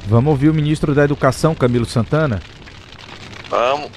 Vamos 0.08 0.32
ouvir 0.32 0.50
o 0.50 0.54
ministro 0.54 0.96
da 0.96 1.04
Educação, 1.04 1.54
Camilo 1.54 1.86
Santana. 1.86 2.42
Vamos. 3.50 3.92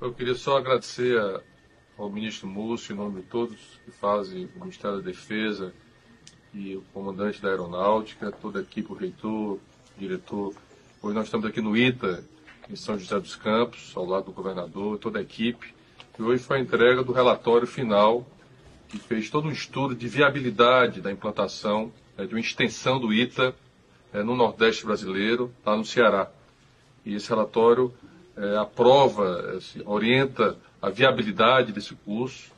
Eu 0.00 0.12
queria 0.12 0.34
só 0.34 0.56
agradecer 0.56 1.18
a- 1.18 1.40
ao 2.00 2.08
ministro 2.08 2.48
Múcio, 2.48 2.94
em 2.94 2.96
nome 2.96 3.20
de 3.20 3.26
todos 3.26 3.58
que 3.84 3.90
fazem 3.90 4.48
o 4.56 4.60
Ministério 4.60 4.96
da 4.96 5.02
Defesa 5.02 5.70
e 6.54 6.74
o 6.74 6.82
comandante 6.94 7.42
da 7.42 7.50
Aeronáutica, 7.50 8.32
toda 8.32 8.58
a 8.58 8.62
equipe, 8.62 8.90
o 8.90 8.94
reitor, 8.96 9.58
o 9.58 9.60
diretor. 9.98 10.54
Hoje 11.02 11.14
nós 11.14 11.26
estamos 11.26 11.46
aqui 11.46 11.60
no 11.60 11.76
ITA, 11.76 12.24
em 12.70 12.74
São 12.74 12.98
José 12.98 13.20
dos 13.20 13.36
Campos, 13.36 13.92
ao 13.94 14.06
lado 14.06 14.24
do 14.24 14.32
governador, 14.32 14.96
toda 14.98 15.18
a 15.18 15.22
equipe. 15.22 15.74
E 16.18 16.22
hoje 16.22 16.42
foi 16.42 16.56
a 16.56 16.60
entrega 16.60 17.04
do 17.04 17.12
relatório 17.12 17.66
final, 17.66 18.26
que 18.88 18.98
fez 18.98 19.28
todo 19.28 19.46
um 19.46 19.52
estudo 19.52 19.94
de 19.94 20.08
viabilidade 20.08 21.02
da 21.02 21.12
implantação 21.12 21.92
eh, 22.16 22.24
de 22.24 22.34
uma 22.34 22.40
extensão 22.40 22.98
do 22.98 23.12
ITA 23.12 23.54
eh, 24.14 24.22
no 24.22 24.34
Nordeste 24.34 24.86
brasileiro, 24.86 25.52
lá 25.64 25.76
no 25.76 25.84
Ceará. 25.84 26.30
E 27.04 27.14
esse 27.14 27.28
relatório 27.28 27.92
eh, 28.36 28.56
aprova, 28.56 29.60
se 29.60 29.82
orienta 29.84 30.56
a 30.80 30.88
viabilidade 30.88 31.72
desse 31.72 31.94
curso, 31.94 32.50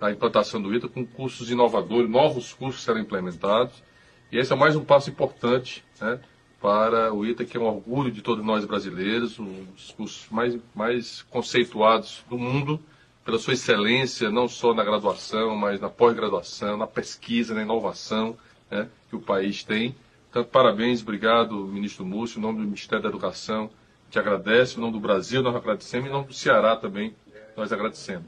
a 0.00 0.10
implantação 0.10 0.60
do 0.60 0.74
ITA 0.74 0.88
com 0.88 1.04
cursos 1.04 1.50
inovadores, 1.50 2.08
novos 2.08 2.52
cursos 2.52 2.82
serão 2.82 3.00
implementados. 3.00 3.82
E 4.30 4.38
esse 4.38 4.52
é 4.52 4.56
mais 4.56 4.76
um 4.76 4.84
passo 4.84 5.10
importante 5.10 5.84
né, 6.00 6.20
para 6.60 7.12
o 7.12 7.24
ITA, 7.24 7.44
que 7.44 7.56
é 7.56 7.60
um 7.60 7.66
orgulho 7.66 8.10
de 8.10 8.22
todos 8.22 8.44
nós 8.44 8.64
brasileiros, 8.64 9.38
um 9.38 9.64
dos 9.74 9.92
cursos 9.92 10.26
mais, 10.30 10.58
mais 10.74 11.22
conceituados 11.22 12.24
do 12.28 12.38
mundo, 12.38 12.80
pela 13.24 13.38
sua 13.38 13.54
excelência, 13.54 14.30
não 14.30 14.46
só 14.46 14.74
na 14.74 14.84
graduação, 14.84 15.56
mas 15.56 15.80
na 15.80 15.88
pós-graduação, 15.88 16.76
na 16.76 16.86
pesquisa, 16.86 17.54
na 17.54 17.62
inovação 17.62 18.36
né, 18.70 18.88
que 19.08 19.16
o 19.16 19.20
país 19.20 19.64
tem. 19.64 19.96
Então, 20.28 20.44
parabéns, 20.44 21.00
obrigado, 21.00 21.54
ministro 21.66 22.04
Múcio, 22.04 22.38
em 22.38 22.42
nome 22.42 22.58
do 22.58 22.64
Ministério 22.64 23.02
da 23.02 23.08
Educação, 23.08 23.70
te 24.10 24.18
agradece, 24.18 24.76
em 24.76 24.80
nome 24.80 24.92
do 24.92 25.00
Brasil 25.00 25.42
nós 25.42 25.56
agradecemos, 25.56 26.08
em 26.08 26.12
nome 26.12 26.26
do 26.26 26.34
Ceará 26.34 26.76
também 26.76 27.14
nós 27.56 27.72
agradecemos. 27.72 28.24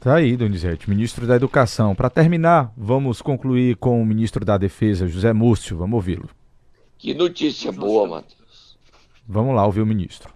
Tá 0.00 0.14
aí, 0.14 0.36
Donizete, 0.36 0.88
ministro 0.88 1.26
da 1.26 1.34
Educação. 1.36 1.94
Para 1.94 2.08
terminar, 2.08 2.72
vamos 2.76 3.20
concluir 3.20 3.76
com 3.76 4.00
o 4.00 4.06
ministro 4.06 4.44
da 4.44 4.56
Defesa, 4.56 5.08
José 5.08 5.32
Múcio. 5.32 5.76
Vamos 5.76 5.94
ouvi-lo. 5.96 6.28
Que 6.96 7.14
notícia 7.14 7.72
boa, 7.72 8.06
Matheus. 8.08 8.78
Vamos 9.26 9.54
lá 9.54 9.66
ouvir 9.66 9.80
o 9.82 9.86
ministro. 9.86 10.32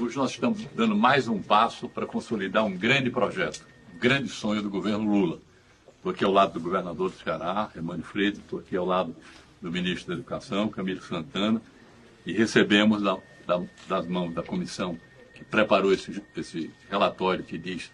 Hoje 0.00 0.16
nós 0.16 0.32
estamos 0.32 0.66
dando 0.74 0.96
mais 0.96 1.28
um 1.28 1.40
passo 1.40 1.88
para 1.88 2.04
consolidar 2.04 2.64
um 2.64 2.76
grande 2.76 3.10
projeto, 3.10 3.64
um 3.94 3.98
grande 3.98 4.28
sonho 4.28 4.60
do 4.60 4.68
governo 4.68 5.08
Lula. 5.08 5.38
Estou 5.96 6.10
aqui 6.12 6.24
ao 6.24 6.32
lado 6.32 6.52
do 6.54 6.60
governador 6.60 7.10
do 7.10 7.16
Ceará, 7.16 7.70
Emmanuel 7.76 8.02
Freitas, 8.04 8.40
estou 8.40 8.58
aqui 8.58 8.76
ao 8.76 8.84
lado 8.84 9.14
do 9.62 9.70
ministro 9.70 10.08
da 10.08 10.14
Educação, 10.14 10.68
Camilo 10.68 11.00
Santana, 11.00 11.62
e 12.26 12.32
recebemos 12.32 13.02
da- 13.02 13.16
da- 13.46 13.62
das 13.88 14.06
mãos 14.06 14.34
da 14.34 14.42
comissão 14.42 14.98
preparou 15.50 15.92
esse, 15.92 16.22
esse 16.36 16.70
relatório 16.90 17.44
que 17.44 17.58
diz 17.58 17.90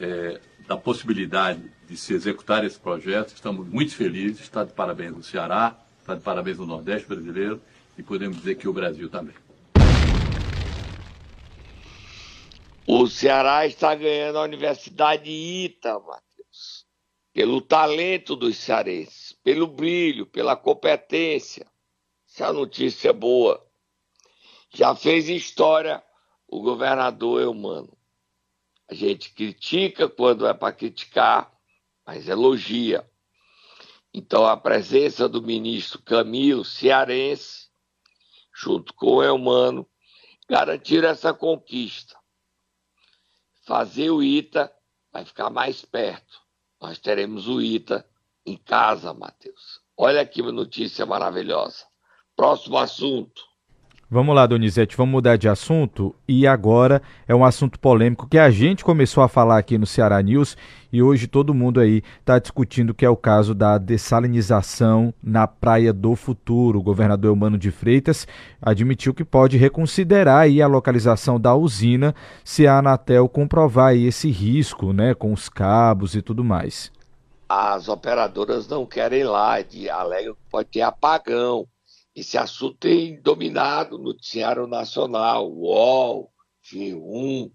é, 0.00 0.40
da 0.66 0.76
possibilidade 0.76 1.62
de 1.88 1.96
se 1.96 2.14
executar 2.14 2.64
esse 2.64 2.78
projeto. 2.78 3.34
Estamos 3.34 3.68
muito 3.68 3.94
felizes, 3.94 4.40
está 4.40 4.64
de 4.64 4.72
parabéns 4.72 5.16
o 5.16 5.22
Ceará, 5.22 5.76
está 6.00 6.14
de 6.14 6.22
parabéns 6.22 6.58
o 6.58 6.66
Nordeste 6.66 7.08
brasileiro 7.08 7.60
e 7.98 8.02
podemos 8.02 8.38
dizer 8.38 8.54
que 8.54 8.68
o 8.68 8.72
Brasil 8.72 9.08
também. 9.08 9.34
O 12.86 13.06
Ceará 13.06 13.66
está 13.66 13.94
ganhando 13.94 14.38
a 14.38 14.42
Universidade 14.42 15.30
ITA, 15.30 15.98
Matheus. 16.00 16.86
Pelo 17.32 17.60
talento 17.60 18.34
dos 18.34 18.56
cearenses, 18.56 19.32
pelo 19.44 19.66
brilho, 19.68 20.26
pela 20.26 20.56
competência. 20.56 21.66
Essa 22.28 22.46
é 22.46 22.52
notícia 22.52 23.12
boa. 23.12 23.64
Já 24.74 24.94
fez 24.94 25.28
história 25.28 26.02
o 26.50 26.60
governador 26.60 27.40
Eumano. 27.40 27.96
A 28.88 28.94
gente 28.94 29.32
critica 29.32 30.08
quando 30.08 30.46
é 30.46 30.52
para 30.52 30.72
criticar, 30.72 31.56
mas 32.04 32.28
elogia. 32.28 33.08
Então, 34.12 34.44
a 34.44 34.56
presença 34.56 35.28
do 35.28 35.40
ministro 35.40 36.02
Camilo, 36.02 36.64
cearense, 36.64 37.68
junto 38.52 38.92
com 38.94 39.16
o 39.16 39.22
Eumano, 39.22 39.88
garantir 40.48 41.04
essa 41.04 41.32
conquista. 41.32 42.18
Fazer 43.64 44.10
o 44.10 44.20
ITA 44.20 44.74
vai 45.12 45.24
ficar 45.24 45.50
mais 45.50 45.84
perto. 45.84 46.40
Nós 46.80 46.98
teremos 46.98 47.46
o 47.46 47.60
ITA 47.60 48.04
em 48.44 48.56
casa, 48.56 49.14
Matheus. 49.14 49.80
Olha 49.96 50.26
que 50.26 50.42
notícia 50.42 51.06
maravilhosa. 51.06 51.86
Próximo 52.34 52.76
assunto. 52.76 53.49
Vamos 54.12 54.34
lá, 54.34 54.44
Donizete, 54.44 54.96
vamos 54.96 55.12
mudar 55.12 55.36
de 55.36 55.48
assunto. 55.48 56.12
E 56.26 56.44
agora 56.44 57.00
é 57.28 57.34
um 57.34 57.44
assunto 57.44 57.78
polêmico 57.78 58.26
que 58.26 58.38
a 58.38 58.50
gente 58.50 58.84
começou 58.84 59.22
a 59.22 59.28
falar 59.28 59.56
aqui 59.56 59.78
no 59.78 59.86
Ceará 59.86 60.20
News 60.20 60.56
e 60.92 61.00
hoje 61.00 61.28
todo 61.28 61.54
mundo 61.54 61.78
aí 61.78 62.02
está 62.18 62.36
discutindo 62.40 62.92
que 62.92 63.04
é 63.04 63.08
o 63.08 63.16
caso 63.16 63.54
da 63.54 63.78
dessalinização 63.78 65.14
na 65.22 65.46
Praia 65.46 65.92
do 65.92 66.16
Futuro. 66.16 66.80
O 66.80 66.82
governador 66.82 67.32
Humano 67.32 67.56
de 67.56 67.70
Freitas 67.70 68.26
admitiu 68.60 69.14
que 69.14 69.24
pode 69.24 69.56
reconsiderar 69.56 70.40
aí 70.40 70.60
a 70.60 70.66
localização 70.66 71.38
da 71.38 71.54
usina 71.54 72.12
se 72.44 72.66
a 72.66 72.78
Anatel 72.78 73.28
comprovar 73.28 73.94
esse 73.94 74.28
risco, 74.28 74.92
né, 74.92 75.14
com 75.14 75.32
os 75.32 75.48
cabos 75.48 76.16
e 76.16 76.20
tudo 76.20 76.42
mais. 76.42 76.90
As 77.48 77.88
operadoras 77.88 78.66
não 78.66 78.84
querem 78.84 79.22
lá, 79.22 79.58
alegam 79.92 80.34
que 80.34 80.50
pode 80.50 80.68
ter 80.68 80.80
apagão 80.80 81.64
esse 82.14 82.36
assunto 82.36 82.76
tem 82.76 83.20
dominado 83.20 83.96
o 83.96 84.02
noticiário 84.02 84.66
nacional, 84.66 85.50
UOL, 85.50 86.32
G1, 86.64 87.50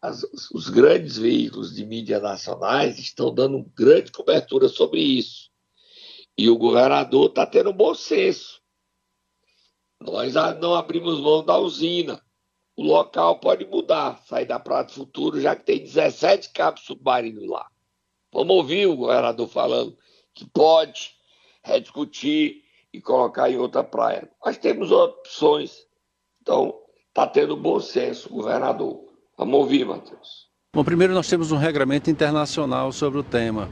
as, 0.00 0.22
os 0.52 0.68
grandes 0.68 1.16
veículos 1.16 1.74
de 1.74 1.86
mídia 1.86 2.20
nacionais 2.20 2.98
estão 2.98 3.32
dando 3.32 3.64
grande 3.74 4.12
cobertura 4.12 4.68
sobre 4.68 5.00
isso. 5.00 5.50
E 6.36 6.50
o 6.50 6.58
governador 6.58 7.28
está 7.30 7.46
tendo 7.46 7.72
bom 7.72 7.94
senso. 7.94 8.60
Nós 10.00 10.34
não 10.60 10.74
abrimos 10.74 11.20
mão 11.20 11.42
da 11.42 11.56
usina. 11.56 12.22
O 12.76 12.82
local 12.82 13.38
pode 13.38 13.64
mudar, 13.64 14.20
sair 14.26 14.44
da 14.44 14.58
Praia 14.58 14.88
Futuro, 14.88 15.40
já 15.40 15.56
que 15.56 15.64
tem 15.64 15.78
17 15.78 16.50
cabos 16.52 16.82
submarinos 16.82 17.48
lá. 17.48 17.66
Vamos 18.32 18.56
ouvir 18.56 18.86
o 18.86 18.96
governador 18.96 19.48
falando 19.48 19.96
que 20.34 20.44
pode 20.44 21.12
rediscutir 21.62 22.63
e 22.94 23.00
colocar 23.00 23.50
em 23.50 23.58
outra 23.58 23.82
praia. 23.82 24.30
Nós 24.46 24.56
temos 24.56 24.92
opções. 24.92 25.72
Então, 26.40 26.72
está 27.08 27.26
tendo 27.26 27.56
bom 27.56 27.80
senso, 27.80 28.28
governador. 28.28 29.00
Vamos 29.36 29.58
ouvir, 29.58 29.84
Matheus. 29.84 30.48
Bom, 30.72 30.84
primeiro 30.84 31.12
nós 31.12 31.28
temos 31.28 31.50
um 31.50 31.56
regramento 31.56 32.08
internacional 32.08 32.92
sobre 32.92 33.18
o 33.18 33.24
tema. 33.24 33.68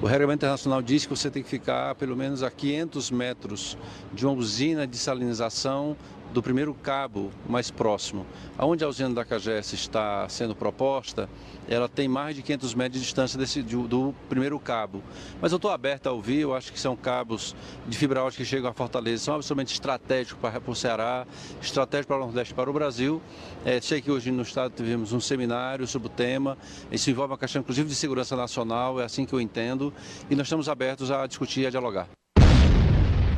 O 0.00 0.06
regulamento 0.06 0.40
internacional 0.40 0.80
diz 0.80 1.04
que 1.04 1.14
você 1.14 1.30
tem 1.30 1.42
que 1.42 1.48
ficar 1.50 1.94
pelo 1.96 2.16
menos 2.16 2.42
a 2.42 2.50
500 2.50 3.10
metros 3.10 3.76
de 4.14 4.26
uma 4.26 4.34
usina 4.34 4.86
de 4.86 4.96
salinização 4.96 5.94
do 6.36 6.42
primeiro 6.42 6.74
cabo 6.74 7.30
mais 7.48 7.70
próximo. 7.70 8.26
Aonde 8.58 8.84
a 8.84 8.88
usina 8.88 9.08
da 9.08 9.24
CAGES 9.24 9.72
está 9.72 10.28
sendo 10.28 10.54
proposta, 10.54 11.30
ela 11.66 11.88
tem 11.88 12.06
mais 12.06 12.36
de 12.36 12.42
500 12.42 12.74
metros 12.74 13.00
de 13.00 13.06
distância 13.06 13.38
desse, 13.38 13.62
do, 13.62 13.88
do 13.88 14.14
primeiro 14.28 14.60
cabo. 14.60 15.02
Mas 15.40 15.50
eu 15.52 15.56
estou 15.56 15.70
aberto 15.70 16.08
a 16.08 16.12
ouvir, 16.12 16.40
eu 16.40 16.54
acho 16.54 16.70
que 16.70 16.78
são 16.78 16.94
cabos 16.94 17.56
de 17.88 17.96
fibra 17.96 18.22
ótica 18.22 18.44
que 18.44 18.48
chegam 18.48 18.68
a 18.68 18.74
Fortaleza, 18.74 19.24
são 19.24 19.34
absolutamente 19.34 19.72
estratégicos 19.72 20.38
para, 20.38 20.60
para 20.60 20.70
o 20.70 20.76
Ceará, 20.76 21.26
estratégicos 21.58 22.08
para 22.08 22.16
o 22.22 22.26
Nordeste 22.26 22.52
para 22.52 22.68
o 22.68 22.72
Brasil. 22.72 23.22
É, 23.64 23.80
sei 23.80 24.02
que 24.02 24.10
hoje 24.10 24.30
no 24.30 24.42
Estado 24.42 24.74
tivemos 24.76 25.14
um 25.14 25.20
seminário 25.20 25.86
sobre 25.86 26.08
o 26.08 26.10
tema, 26.10 26.58
isso 26.92 27.08
envolve 27.08 27.32
uma 27.32 27.38
questão 27.38 27.60
inclusive 27.62 27.88
de 27.88 27.94
segurança 27.94 28.36
nacional, 28.36 29.00
é 29.00 29.04
assim 29.04 29.24
que 29.24 29.32
eu 29.32 29.40
entendo, 29.40 29.90
e 30.28 30.36
nós 30.36 30.48
estamos 30.48 30.68
abertos 30.68 31.10
a 31.10 31.26
discutir 31.26 31.62
e 31.62 31.66
a 31.66 31.70
dialogar. 31.70 32.06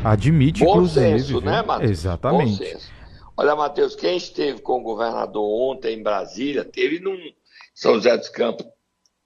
Admite, 0.04 0.64
Bom 0.64 0.70
inclusive. 0.70 1.20
Senso, 1.20 1.40
né, 1.40 1.62
Matheus? 1.62 1.90
Exatamente. 1.90 2.76
Olha, 3.37 3.54
Matheus, 3.54 3.94
quem 3.94 4.16
esteve 4.16 4.61
com 4.61 4.80
o 4.80 4.82
governador 4.82 5.44
ontem 5.44 5.98
em 5.98 6.02
Brasília, 6.02 6.64
teve 6.64 7.00
num 7.00 7.16
São 7.74 7.94
José 7.94 8.16
dos 8.16 8.28
Campos, 8.28 8.66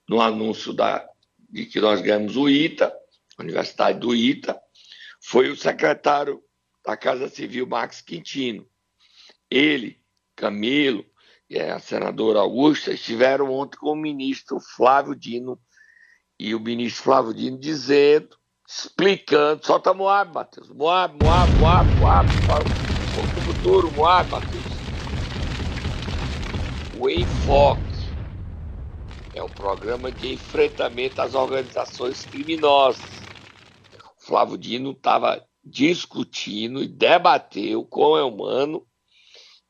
no 0.07 0.21
anúncio 0.21 0.73
da, 0.73 1.07
de 1.49 1.65
que 1.65 1.79
nós 1.79 2.01
ganhamos 2.01 2.35
o 2.35 2.49
ITA, 2.49 2.93
Universidade 3.39 3.99
do 3.99 4.13
ITA, 4.13 4.59
foi 5.21 5.49
o 5.49 5.55
secretário 5.55 6.41
da 6.85 6.97
Casa 6.97 7.29
Civil, 7.29 7.65
Max 7.65 8.01
Quintino. 8.01 8.67
Ele, 9.49 9.99
Camilo 10.35 11.05
e 11.49 11.59
a 11.59 11.79
senadora 11.79 12.39
Augusta 12.39 12.93
estiveram 12.93 13.51
ontem 13.51 13.77
com 13.77 13.91
o 13.91 13.95
ministro 13.95 14.59
Flávio 14.59 15.15
Dino, 15.15 15.59
e 16.39 16.53
o 16.53 16.59
ministro 16.59 17.03
Flávio 17.03 17.33
Dino 17.33 17.57
dizendo 17.57 18.35
explicando. 18.75 19.65
Solta 19.65 19.93
Moab, 19.93 20.33
Matheus. 20.33 20.69
Moab, 20.69 21.15
Moab, 21.23 21.51
Moab, 21.59 21.89
Moab. 21.99 22.29
O 23.19 23.41
futuro, 23.53 23.91
Moab, 23.91 24.29
Matheus. 24.31 24.63
O 26.99 27.09
Enfoque 27.09 27.81
é 29.35 29.43
um 29.43 29.49
programa 29.49 30.11
de 30.11 30.33
enfrentamento 30.33 31.21
às 31.21 31.35
organizações 31.35 32.25
criminosas. 32.25 33.03
O 34.17 34.25
Flávio 34.25 34.57
Dino 34.57 34.91
estava 34.91 35.45
discutindo 35.63 36.81
e 36.81 36.87
debateu 36.87 37.85
com 37.85 38.11
o 38.11 38.17
Elmano, 38.17 38.85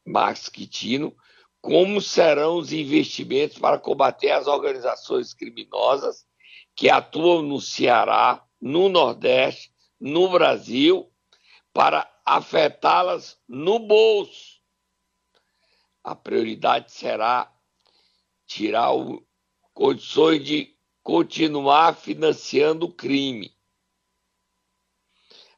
Max 0.05 0.49
Quitino, 0.49 1.15
como 1.61 2.01
serão 2.01 2.57
os 2.57 2.73
investimentos 2.73 3.57
para 3.57 3.79
combater 3.79 4.31
as 4.31 4.47
organizações 4.47 5.33
criminosas 5.33 6.25
que 6.75 6.89
atuam 6.89 7.41
no 7.41 7.61
Ceará, 7.61 8.43
no 8.63 8.87
Nordeste, 8.87 9.73
no 9.99 10.29
Brasil, 10.29 11.11
para 11.73 12.09
afetá-las 12.25 13.37
no 13.45 13.77
bolso. 13.77 14.61
A 16.01 16.15
prioridade 16.15 16.89
será 16.89 17.53
tirar 18.45 18.93
o, 18.95 19.21
condições 19.73 20.45
de 20.45 20.73
continuar 21.01 21.93
financiando 21.93 22.85
o 22.85 22.93
crime. 22.93 23.53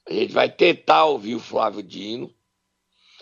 A 0.10 0.14
gente 0.14 0.34
vai 0.34 0.50
tentar 0.50 1.06
ouvir 1.06 1.36
o 1.36 1.40
Flávio 1.40 1.84
Dino, 1.84 2.34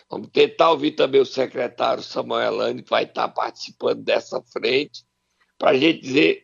vamos 0.09 0.29
tentar 0.29 0.71
ouvir 0.71 0.91
também 0.91 1.19
o 1.19 1.25
secretário 1.25 2.01
Samuel 2.01 2.53
Elane, 2.53 2.83
que 2.83 2.89
vai 2.89 3.03
estar 3.03 3.27
participando 3.27 4.01
dessa 4.01 4.41
frente, 4.43 5.03
para 5.57 5.71
a 5.71 5.77
gente 5.77 5.99
dizer 5.99 6.42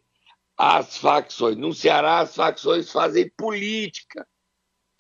as 0.62 0.98
facções. 0.98 1.56
No 1.56 1.74
Ceará, 1.74 2.20
as 2.20 2.36
facções 2.36 2.92
fazem 2.92 3.30
política. 3.30 4.28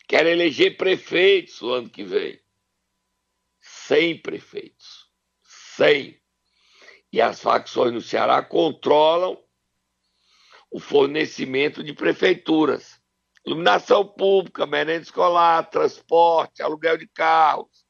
Querem 0.07 0.31
eleger 0.31 0.77
prefeitos 0.77 1.61
o 1.61 1.73
ano 1.73 1.89
que 1.89 2.05
vem. 2.05 2.41
Sem 3.59 4.17
prefeitos. 4.21 5.11
Sem. 5.75 6.17
E 7.11 7.19
as 7.19 7.41
facções 7.41 7.91
no 7.91 7.99
Ceará 7.99 8.41
controlam 8.41 9.37
o 10.71 10.79
fornecimento 10.79 11.83
de 11.83 11.93
prefeituras. 11.93 12.97
Iluminação 13.45 14.07
pública, 14.07 14.65
merenda 14.65 15.03
escolar, 15.03 15.69
transporte, 15.69 16.61
aluguel 16.61 16.97
de 16.97 17.07
carros, 17.07 17.85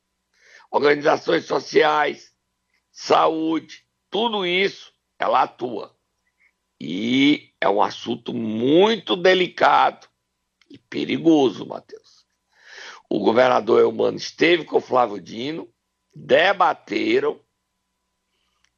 organizações 0.71 1.45
sociais, 1.45 2.33
saúde, 2.91 3.85
tudo 4.09 4.45
isso 4.45 4.91
ela 5.19 5.43
atua. 5.43 5.98
E 6.79 7.53
é 7.59 7.67
um 7.67 7.81
assunto 7.81 8.33
muito 8.33 9.15
delicado 9.15 10.07
e 10.69 10.77
perigoso, 10.77 11.65
Matheus. 11.65 12.25
O 13.09 13.19
governador 13.19 13.81
Elmano 13.81 14.17
esteve 14.17 14.63
com 14.63 14.77
o 14.77 14.81
Flávio 14.81 15.19
Dino, 15.19 15.67
debateram 16.15 17.39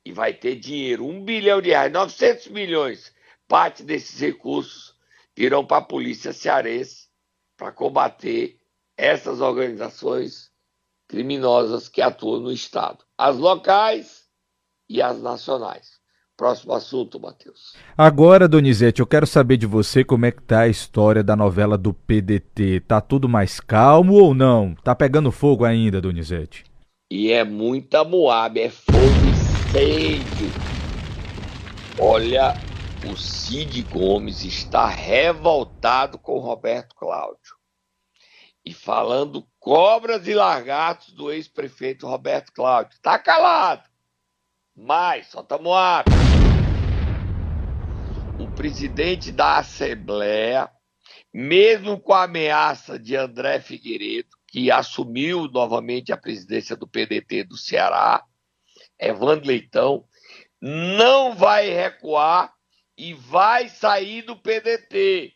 e 0.03 0.11
vai 0.11 0.33
ter 0.33 0.55
dinheiro, 0.55 1.05
um 1.05 1.23
bilhão 1.23 1.61
de 1.61 1.69
reais, 1.69 1.91
900 1.91 2.47
milhões. 2.47 3.13
Parte 3.47 3.83
desses 3.83 4.19
recursos 4.19 4.95
irão 5.37 5.65
para 5.65 5.77
a 5.77 5.85
polícia 5.85 6.33
cearense 6.33 7.09
para 7.55 7.71
combater 7.71 8.59
essas 8.97 9.41
organizações 9.41 10.51
criminosas 11.07 11.87
que 11.87 12.01
atuam 12.01 12.39
no 12.39 12.51
Estado, 12.51 13.05
as 13.17 13.37
locais 13.37 14.27
e 14.89 15.01
as 15.01 15.21
nacionais. 15.21 16.00
Próximo 16.41 16.73
assunto, 16.73 17.19
Matheus. 17.19 17.75
Agora, 17.95 18.47
Donizete, 18.47 18.99
eu 18.99 19.05
quero 19.05 19.27
saber 19.27 19.57
de 19.57 19.67
você 19.67 20.03
como 20.03 20.25
é 20.25 20.31
que 20.31 20.41
tá 20.41 20.61
a 20.61 20.67
história 20.67 21.23
da 21.23 21.35
novela 21.35 21.77
do 21.77 21.93
PDT. 21.93 22.79
Tá 22.87 22.99
tudo 22.99 23.29
mais 23.29 23.59
calmo 23.59 24.15
ou 24.15 24.33
não? 24.33 24.73
Tá 24.83 24.95
pegando 24.95 25.31
fogo 25.31 25.63
ainda, 25.63 26.01
Donizete? 26.01 26.63
E 27.11 27.31
é 27.31 27.43
muita 27.43 28.03
Moab, 28.03 28.59
é 28.59 28.71
fogo 28.71 28.97
incêndio. 29.29 30.49
Olha, 31.99 32.55
o 33.07 33.15
Cid 33.15 33.83
Gomes 33.83 34.43
está 34.43 34.87
revoltado 34.87 36.17
com 36.17 36.37
o 36.37 36.39
Roberto 36.39 36.95
Cláudio. 36.95 37.55
e 38.65 38.73
falando 38.73 39.45
cobras 39.59 40.27
e 40.27 40.33
lagartos 40.33 41.13
do 41.13 41.31
ex-prefeito 41.31 42.07
Roberto 42.07 42.51
Cláudio. 42.51 42.93
Está 42.93 43.19
calado, 43.19 43.83
mas 44.75 45.27
solta 45.27 45.59
Moab. 45.59 46.09
Presidente 48.61 49.31
da 49.31 49.57
Assembleia, 49.57 50.69
mesmo 51.33 51.99
com 51.99 52.13
a 52.13 52.25
ameaça 52.25 52.99
de 52.99 53.15
André 53.15 53.59
Figueiredo, 53.59 54.29
que 54.47 54.69
assumiu 54.69 55.47
novamente 55.47 56.13
a 56.13 56.17
presidência 56.17 56.75
do 56.75 56.87
PDT 56.87 57.43
do 57.45 57.57
Ceará, 57.57 58.23
Evandro 58.99 59.47
Leitão, 59.47 60.05
não 60.61 61.33
vai 61.33 61.71
recuar 61.71 62.53
e 62.95 63.15
vai 63.15 63.67
sair 63.67 64.21
do 64.21 64.37
PDT. 64.37 65.33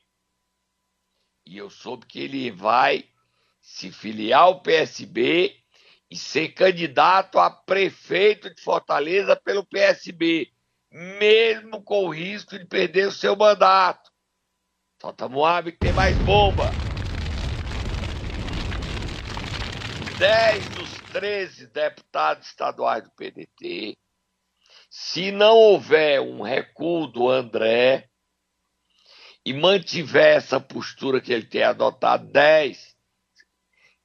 E 1.47 1.57
eu 1.57 1.71
soube 1.71 2.05
que 2.05 2.19
ele 2.19 2.51
vai 2.51 3.09
se 3.59 3.91
filiar 3.91 4.41
ao 4.41 4.61
PSB 4.61 5.51
e 6.11 6.15
ser 6.15 6.49
candidato 6.49 7.39
a 7.39 7.49
prefeito 7.49 8.53
de 8.53 8.61
Fortaleza 8.61 9.35
pelo 9.35 9.65
PSB, 9.65 10.53
mesmo 10.95 11.84
com 11.84 12.05
o 12.05 12.10
risco 12.10 12.58
de 12.58 12.65
perder 12.65 13.10
o 13.10 13.12
seu 13.12 13.36
mandato. 13.36 14.10
Solta 15.01 15.27
Moab 15.27 15.69
que 15.69 15.77
tem 15.77 15.91
mais 15.91 16.15
bomba. 16.19 16.71
10 20.17 20.69
dos 20.69 20.89
13 21.12 21.67
deputados 21.67 22.47
estaduais 22.47 23.03
do 23.03 23.12
PDT, 23.12 23.97
se 24.89 25.31
não 25.31 25.58
houver 25.58 26.21
um 26.21 26.41
recuo 26.41 27.08
do 27.08 27.29
André 27.29 28.10
e 29.45 29.53
mantiver 29.53 30.38
essa 30.38 30.62
postura 30.62 31.19
que 31.19 31.34
ele 31.34 31.45
tem 31.45 31.63
adotado, 31.63 32.25
10, 32.31 32.95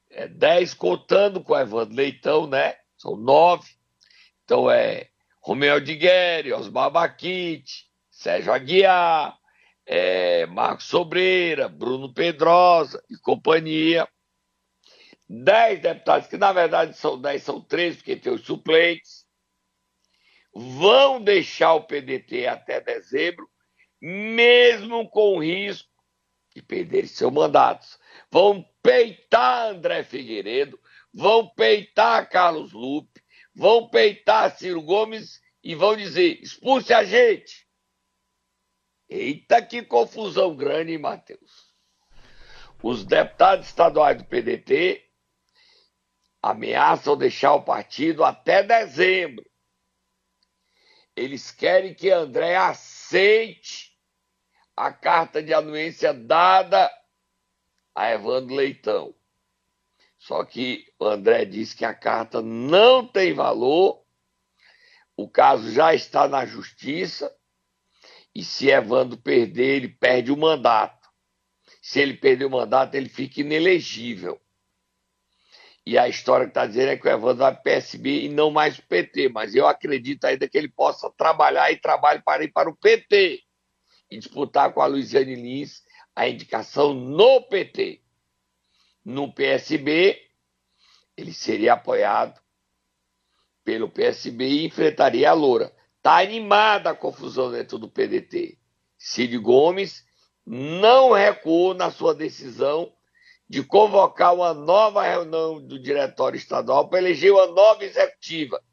é 0.09 0.27
10 0.27 0.73
contando 0.73 1.41
com 1.41 1.53
o 1.53 1.57
Evandro 1.57 1.95
Leitão, 1.95 2.47
né? 2.47 2.75
São 2.97 3.15
nove. 3.15 3.69
Então 4.43 4.69
é 4.69 5.10
Romeu 5.41 5.79
Digueri, 5.79 6.53
Osmar 6.53 6.91
Baquite, 6.91 7.89
Sérgio 8.09 8.53
Aguiar, 8.53 9.35
é, 9.85 10.45
Marcos 10.45 10.85
Sobreira, 10.85 11.67
Bruno 11.67 12.13
Pedrosa 12.13 13.03
e 13.09 13.17
companhia. 13.17 14.07
Dez 15.27 15.81
deputados, 15.81 16.27
que 16.27 16.37
na 16.37 16.53
verdade 16.53 16.95
são 16.95 17.19
dez, 17.19 17.41
são 17.41 17.59
três, 17.59 17.95
porque 17.95 18.15
tem 18.15 18.31
os 18.31 18.41
suplentes, 18.41 19.25
vão 20.53 21.21
deixar 21.21 21.73
o 21.73 21.83
PDT 21.83 22.47
até 22.47 22.81
dezembro, 22.81 23.49
mesmo 24.01 25.09
com 25.09 25.37
o 25.37 25.39
risco 25.41 25.89
de 26.53 26.61
perder 26.61 27.07
seus 27.07 27.31
mandatos. 27.31 27.97
Vão 28.29 28.63
peitar 28.83 29.69
André 29.69 30.03
Figueiredo, 30.03 30.79
vão 31.13 31.47
peitar 31.47 32.29
Carlos 32.29 32.73
Lupe, 32.73 33.21
vão 33.53 33.89
peitar 33.89 34.57
Ciro 34.57 34.81
Gomes 34.81 35.41
e 35.63 35.75
vão 35.75 35.95
dizer: 35.95 36.41
expulse 36.41 36.93
a 36.93 37.03
gente. 37.03 37.67
Eita, 39.09 39.61
que 39.61 39.83
confusão 39.83 40.55
grande, 40.55 40.97
Matheus? 40.97 41.71
Os 42.81 43.03
deputados 43.03 43.67
estaduais 43.67 44.17
do 44.17 44.25
PDT 44.25 45.05
ameaçam 46.41 47.17
deixar 47.17 47.53
o 47.53 47.63
partido 47.63 48.23
até 48.23 48.63
dezembro. 48.63 49.45
Eles 51.15 51.51
querem 51.51 51.93
que 51.93 52.09
André 52.09 52.55
aceite 52.55 53.91
a 54.75 54.91
carta 54.91 55.43
de 55.43 55.53
anuência 55.53 56.13
dada 56.13 56.89
a 57.93 58.09
Evandro 58.11 58.55
Leitão. 58.55 59.13
Só 60.21 60.45
que 60.45 60.85
o 60.99 61.05
André 61.05 61.45
disse 61.45 61.75
que 61.75 61.83
a 61.83 61.95
carta 61.95 62.43
não 62.43 63.07
tem 63.07 63.33
valor, 63.33 64.03
o 65.17 65.27
caso 65.27 65.71
já 65.71 65.95
está 65.95 66.27
na 66.27 66.45
justiça, 66.45 67.35
e 68.33 68.43
se 68.43 68.69
Evandro 68.69 69.17
perder, 69.17 69.77
ele 69.77 69.87
perde 69.87 70.31
o 70.31 70.37
mandato. 70.37 71.09
Se 71.81 71.99
ele 71.99 72.13
perder 72.13 72.45
o 72.45 72.51
mandato, 72.51 72.93
ele 72.93 73.09
fica 73.09 73.41
inelegível. 73.41 74.39
E 75.83 75.97
a 75.97 76.07
história 76.07 76.45
que 76.45 76.51
está 76.51 76.67
dizendo 76.67 76.89
é 76.89 76.97
que 76.97 77.07
o 77.07 77.11
Evandro 77.11 77.37
vai 77.37 77.53
para 77.53 77.63
PSB 77.63 78.25
e 78.25 78.29
não 78.29 78.51
mais 78.51 78.77
o 78.77 78.83
PT. 78.83 79.29
Mas 79.29 79.55
eu 79.55 79.65
acredito 79.65 80.25
ainda 80.25 80.47
que 80.47 80.55
ele 80.55 80.69
possa 80.69 81.09
trabalhar 81.09 81.71
e 81.71 81.77
trabalhe 81.77 82.21
para 82.21 82.43
ir 82.43 82.51
para 82.51 82.69
o 82.69 82.75
PT 82.75 83.41
e 84.11 84.19
disputar 84.19 84.71
com 84.71 84.81
a 84.81 84.85
Luiziane 84.85 85.33
Lins 85.33 85.81
a 86.15 86.29
indicação 86.29 86.93
no 86.93 87.41
PT. 87.41 88.00
No 89.03 89.33
PSB, 89.33 90.21
ele 91.17 91.33
seria 91.33 91.73
apoiado 91.73 92.39
pelo 93.63 93.89
PSB 93.89 94.47
e 94.47 94.65
enfrentaria 94.65 95.29
a 95.29 95.33
Loura. 95.33 95.73
Está 95.97 96.19
animada 96.19 96.89
a 96.89 96.95
confusão 96.95 97.51
dentro 97.51 97.77
do 97.77 97.89
PDT. 97.89 98.57
Cid 98.97 99.37
Gomes 99.37 100.05
não 100.45 101.11
recuou 101.11 101.73
na 101.73 101.91
sua 101.91 102.13
decisão 102.13 102.91
de 103.47 103.63
convocar 103.63 104.33
uma 104.33 104.53
nova 104.53 105.03
reunião 105.03 105.61
do 105.61 105.77
Diretório 105.77 106.37
Estadual 106.37 106.87
para 106.87 106.99
eleger 106.99 107.33
uma 107.33 107.47
nova 107.47 107.83
executiva. 107.83 108.63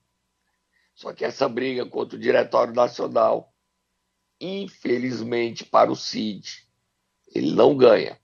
Só 0.95 1.13
que 1.13 1.25
essa 1.25 1.49
briga 1.49 1.85
contra 1.87 2.17
o 2.17 2.21
Diretório 2.21 2.73
Nacional, 2.75 3.53
infelizmente 4.41 5.65
para 5.65 5.91
o 5.91 5.97
CID, 5.97 6.67
ele 7.35 7.53
não 7.53 7.77
ganha. 7.77 8.21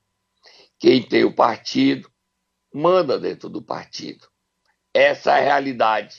Quem 0.85 1.01
tem 1.01 1.25
o 1.25 1.33
partido, 1.33 2.11
manda 2.70 3.18
dentro 3.18 3.49
do 3.49 3.62
partido. 3.62 4.27
Essa 4.92 5.31
é 5.31 5.40
a 5.40 5.42
realidade 5.42 6.16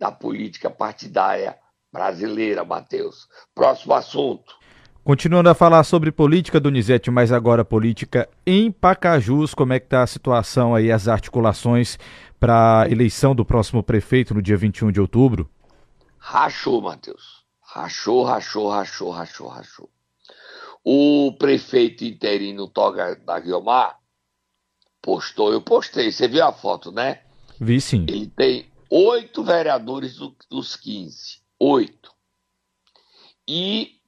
da 0.00 0.10
política 0.10 0.68
partidária 0.68 1.56
brasileira, 1.92 2.64
Matheus. 2.64 3.28
Próximo 3.54 3.94
assunto. 3.94 4.52
Continuando 5.04 5.48
a 5.48 5.54
falar 5.54 5.84
sobre 5.84 6.10
política, 6.10 6.58
Donizete, 6.58 7.08
mas 7.08 7.30
agora 7.30 7.64
política 7.64 8.28
em 8.44 8.72
Pacajus, 8.72 9.54
como 9.54 9.74
é 9.74 9.78
que 9.78 9.86
está 9.86 10.02
a 10.02 10.08
situação 10.08 10.74
aí, 10.74 10.90
as 10.90 11.06
articulações 11.06 11.96
para 12.40 12.82
a 12.82 12.90
eleição 12.90 13.32
do 13.32 13.44
próximo 13.44 13.80
prefeito 13.80 14.34
no 14.34 14.42
dia 14.42 14.56
21 14.56 14.90
de 14.90 15.00
outubro? 15.00 15.48
Rachou, 16.18 16.82
Matheus. 16.82 17.44
Rachou, 17.62 18.24
rachou, 18.24 18.70
rachou, 18.70 19.10
rachou, 19.12 19.46
rachou. 19.46 19.88
O 20.82 21.32
prefeito 21.38 22.04
interino 22.04 22.66
Toga 22.66 23.14
da 23.14 23.38
Guiomar 23.38 23.99
postou, 25.02 25.52
eu 25.52 25.62
postei, 25.62 26.10
você 26.10 26.28
viu 26.28 26.44
a 26.44 26.52
foto, 26.52 26.92
né? 26.92 27.22
Vi 27.60 27.80
sim. 27.80 28.06
Ele 28.08 28.26
tem 28.28 28.70
oito 28.90 29.44
vereadores 29.44 30.16
dos 30.48 30.76
15. 30.76 31.40
Oito. 31.58 32.12
E 33.46 34.00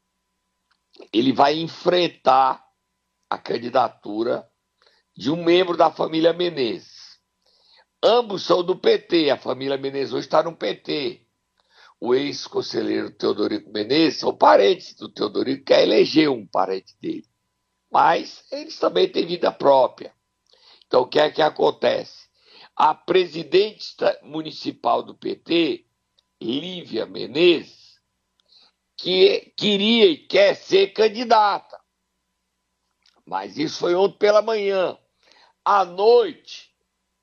ele 1.12 1.32
vai 1.32 1.58
enfrentar 1.58 2.64
a 3.28 3.38
candidatura 3.38 4.46
de 5.16 5.30
um 5.30 5.42
membro 5.42 5.76
da 5.76 5.90
família 5.90 6.32
Menezes. 6.32 7.18
Ambos 8.02 8.42
são 8.42 8.62
do 8.62 8.76
PT, 8.76 9.30
a 9.30 9.36
família 9.36 9.76
Menezes 9.76 10.12
hoje 10.12 10.26
está 10.26 10.42
no 10.42 10.56
PT. 10.56 11.26
O 12.00 12.14
ex-conselheiro 12.14 13.12
Teodorico 13.12 13.70
Menezes 13.70 14.20
são 14.20 14.36
parentes 14.36 14.94
do 14.94 15.08
Teodorico, 15.08 15.64
quer 15.64 15.82
eleger 15.82 16.28
um 16.28 16.46
parente 16.46 16.96
dele. 17.00 17.26
Mas 17.90 18.44
eles 18.50 18.78
também 18.78 19.08
têm 19.08 19.26
vida 19.26 19.52
própria. 19.52 20.12
Então, 20.92 21.04
o 21.04 21.06
que 21.06 21.18
é 21.18 21.30
que 21.30 21.40
acontece? 21.40 22.28
A 22.76 22.94
presidente 22.94 23.96
municipal 24.20 25.02
do 25.02 25.14
PT, 25.14 25.86
Lívia 26.38 27.06
Menezes, 27.06 27.98
que 28.94 29.54
queria 29.56 30.04
e 30.04 30.18
quer 30.18 30.54
ser 30.54 30.88
candidata. 30.88 31.80
Mas 33.24 33.56
isso 33.56 33.78
foi 33.78 33.94
ontem 33.94 34.18
pela 34.18 34.42
manhã. 34.42 34.98
À 35.64 35.82
noite, 35.82 36.70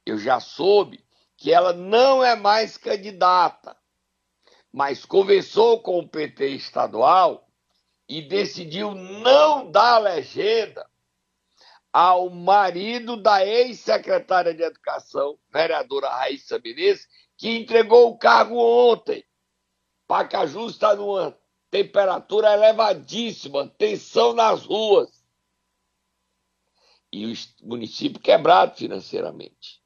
eu 0.04 0.18
já 0.18 0.40
soube 0.40 1.06
que 1.38 1.54
ela 1.54 1.72
não 1.72 2.24
é 2.24 2.36
mais 2.36 2.76
candidata, 2.76 3.78
mas 4.74 5.06
conversou 5.06 5.80
com 5.80 6.00
o 6.00 6.10
PT 6.10 6.56
estadual 6.56 7.48
e 8.08 8.20
decidiu 8.20 8.96
não 8.96 9.70
dar 9.70 10.00
legenda 10.00 10.89
ao 11.92 12.30
marido 12.30 13.18
da 13.18 13.46
ex-secretária 13.46 14.54
de 14.54 14.64
Educação, 14.64 15.38
vereadora 15.52 16.10
Raíssa 16.10 16.60
Menezes, 16.60 17.08
que 17.38 17.50
entregou 17.50 18.10
o 18.10 18.18
cargo 18.18 18.56
ontem. 18.56 19.26
Pacaju 20.08 20.68
está 20.68 20.96
numa 20.96 21.38
temperatura 21.72 22.54
elevadíssima, 22.54 23.68
tensão 23.78 24.34
nas 24.34 24.66
ruas. 24.66 25.10
E 27.12 27.26
o 27.26 27.36
município 27.64 28.20
quebrado 28.20 28.76
financeiramente. 28.76 29.82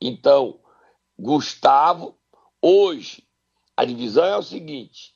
Então, 0.00 0.60
Gustavo, 1.18 2.18
hoje, 2.60 3.26
a 3.76 3.84
divisão 3.84 4.24
é 4.24 4.36
o 4.36 4.42
seguinte: 4.42 5.14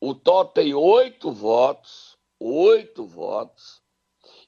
o 0.00 0.14
Tó 0.14 0.44
tem 0.44 0.74
oito 0.74 1.30
votos, 1.30 2.18
oito 2.40 3.06
votos, 3.06 3.79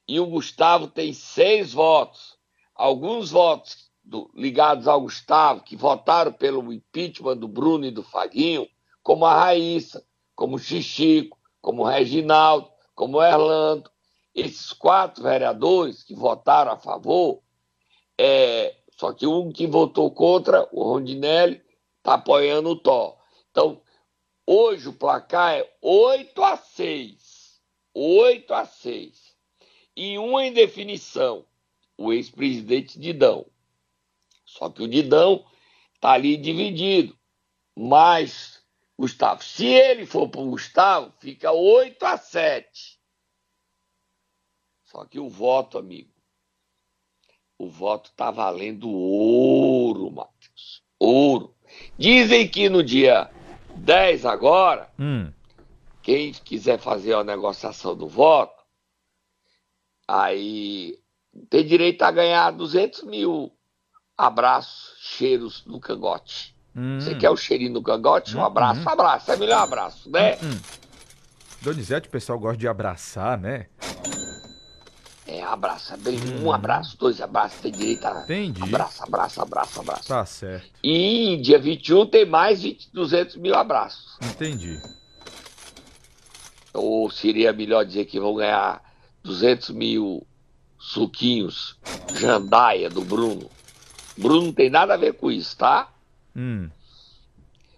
e 0.07 0.19
o 0.19 0.25
Gustavo 0.25 0.87
tem 0.87 1.13
seis 1.13 1.73
votos. 1.73 2.37
alguns 2.75 3.31
votos 3.31 3.91
do, 4.03 4.29
ligados 4.35 4.87
ao 4.87 5.01
Gustavo, 5.01 5.63
que 5.63 5.75
votaram 5.75 6.33
pelo 6.33 6.73
impeachment 6.73 7.37
do 7.37 7.47
Bruno 7.47 7.85
e 7.85 7.91
do 7.91 8.03
Faguinho, 8.03 8.67
como 9.01 9.25
a 9.25 9.33
Raíssa, 9.33 10.05
como 10.35 10.55
o 10.55 10.59
Xixico, 10.59 11.37
como 11.61 11.83
o 11.83 11.85
Reginaldo, 11.85 12.69
como 12.95 13.17
o 13.17 13.23
Erlando. 13.23 13.89
Esses 14.35 14.73
quatro 14.73 15.23
vereadores 15.23 16.03
que 16.03 16.15
votaram 16.15 16.71
a 16.71 16.77
favor, 16.77 17.41
é, 18.17 18.75
só 18.97 19.13
que 19.13 19.27
um 19.27 19.51
que 19.51 19.67
votou 19.67 20.11
contra, 20.11 20.67
o 20.71 20.83
Rondinelli, 20.83 21.61
está 21.99 22.15
apoiando 22.15 22.69
o 22.69 22.75
Tó. 22.75 23.17
Então, 23.51 23.81
hoje 24.45 24.89
o 24.89 24.93
placar 24.93 25.53
é 25.53 25.73
8 25.81 26.43
a 26.43 26.57
6. 26.57 27.61
8 27.93 28.53
a 28.53 28.65
6. 28.65 29.32
E 29.95 30.17
uma 30.17 30.45
indefinição, 30.45 31.45
o 31.97 32.11
ex-presidente 32.11 32.99
Didão. 32.99 33.45
Só 34.45 34.69
que 34.69 34.83
o 34.83 34.87
Didão 34.87 35.45
está 35.95 36.11
ali 36.11 36.35
dividido. 36.37 37.17
Mas, 37.75 38.63
Gustavo, 38.97 39.43
se 39.43 39.65
ele 39.65 40.05
for 40.05 40.29
para 40.29 40.41
o 40.41 40.49
Gustavo, 40.49 41.11
fica 41.19 41.51
8 41.51 42.05
a 42.05 42.17
7. 42.17 42.99
Só 44.83 45.05
que 45.05 45.19
o 45.19 45.27
voto, 45.27 45.77
amigo, 45.77 46.13
o 47.57 47.67
voto 47.67 48.09
está 48.09 48.29
valendo 48.29 48.89
ouro, 48.89 50.11
Matheus. 50.11 50.83
Ouro. 50.99 51.55
Dizem 51.97 52.47
que 52.47 52.69
no 52.69 52.83
dia 52.83 53.31
10 53.75 54.25
agora, 54.25 54.91
hum. 54.99 55.31
quem 56.01 56.31
quiser 56.31 56.77
fazer 56.77 57.13
a 57.13 57.23
negociação 57.23 57.95
do 57.95 58.07
voto, 58.07 58.52
aí 60.21 60.99
tem 61.49 61.65
direito 61.65 62.03
a 62.03 62.11
ganhar 62.11 62.51
200 62.51 63.03
mil 63.03 63.51
abraços, 64.17 64.93
cheiros 64.99 65.63
no 65.65 65.79
cangote. 65.79 66.55
Hum. 66.75 66.99
Você 66.99 67.15
quer 67.15 67.29
o 67.29 67.37
cheirinho 67.37 67.73
no 67.73 67.81
cangote? 67.81 68.35
Um 68.37 68.41
hum, 68.41 68.45
abraço, 68.45 68.81
hum. 68.81 68.89
abraço. 68.89 69.31
É 69.31 69.37
melhor 69.37 69.63
abraço, 69.63 70.09
né? 70.09 70.35
Hum. 70.35 70.51
hum. 70.51 70.59
Donizete, 71.61 72.07
o 72.07 72.11
pessoal 72.11 72.37
gosta 72.37 72.57
de 72.57 72.67
abraçar, 72.67 73.37
né? 73.37 73.67
É, 75.25 75.41
abraça 75.41 75.97
bem. 75.97 76.15
Hum. 76.15 76.45
Um 76.45 76.51
abraço, 76.51 76.97
dois 76.97 77.21
abraços, 77.21 77.59
tem 77.61 77.71
direito 77.71 78.05
a. 78.05 78.23
Entendi. 78.23 78.61
Abraço, 78.61 79.03
abraço, 79.03 79.41
abraço, 79.41 79.79
abraço. 79.79 80.07
Tá 80.07 80.25
certo. 80.25 80.67
E 80.83 81.37
dia 81.41 81.57
21 81.57 82.05
tem 82.07 82.25
mais 82.25 82.61
20, 82.61 82.91
200 82.93 83.35
mil 83.37 83.55
abraços. 83.55 84.17
Entendi. 84.21 84.79
Ou 86.73 87.09
seria 87.09 87.53
melhor 87.53 87.85
dizer 87.85 88.05
que 88.05 88.19
vão 88.19 88.35
ganhar 88.35 88.81
200 89.23 89.69
mil 89.69 90.25
suquinhos 90.77 91.77
jandaia 92.15 92.89
do 92.89 93.01
Bruno. 93.01 93.49
Bruno 94.17 94.47
não 94.47 94.53
tem 94.53 94.69
nada 94.69 94.93
a 94.93 94.97
ver 94.97 95.13
com 95.13 95.31
isso, 95.31 95.57
tá? 95.57 95.89
Hum. 96.35 96.69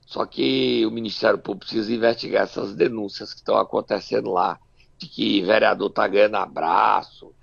Só 0.05 0.25
que 0.25 0.85
o 0.85 0.91
Ministério 0.91 1.37
Público 1.37 1.65
precisa 1.65 1.93
investigar 1.93 2.43
essas 2.43 2.73
denúncias 2.73 3.33
que 3.33 3.39
estão 3.39 3.57
acontecendo 3.57 4.31
lá, 4.31 4.59
de 4.97 5.07
que 5.07 5.41
vereador 5.41 5.89
tá 5.89 6.07
ganhando 6.07 6.37
abraço, 6.37 7.33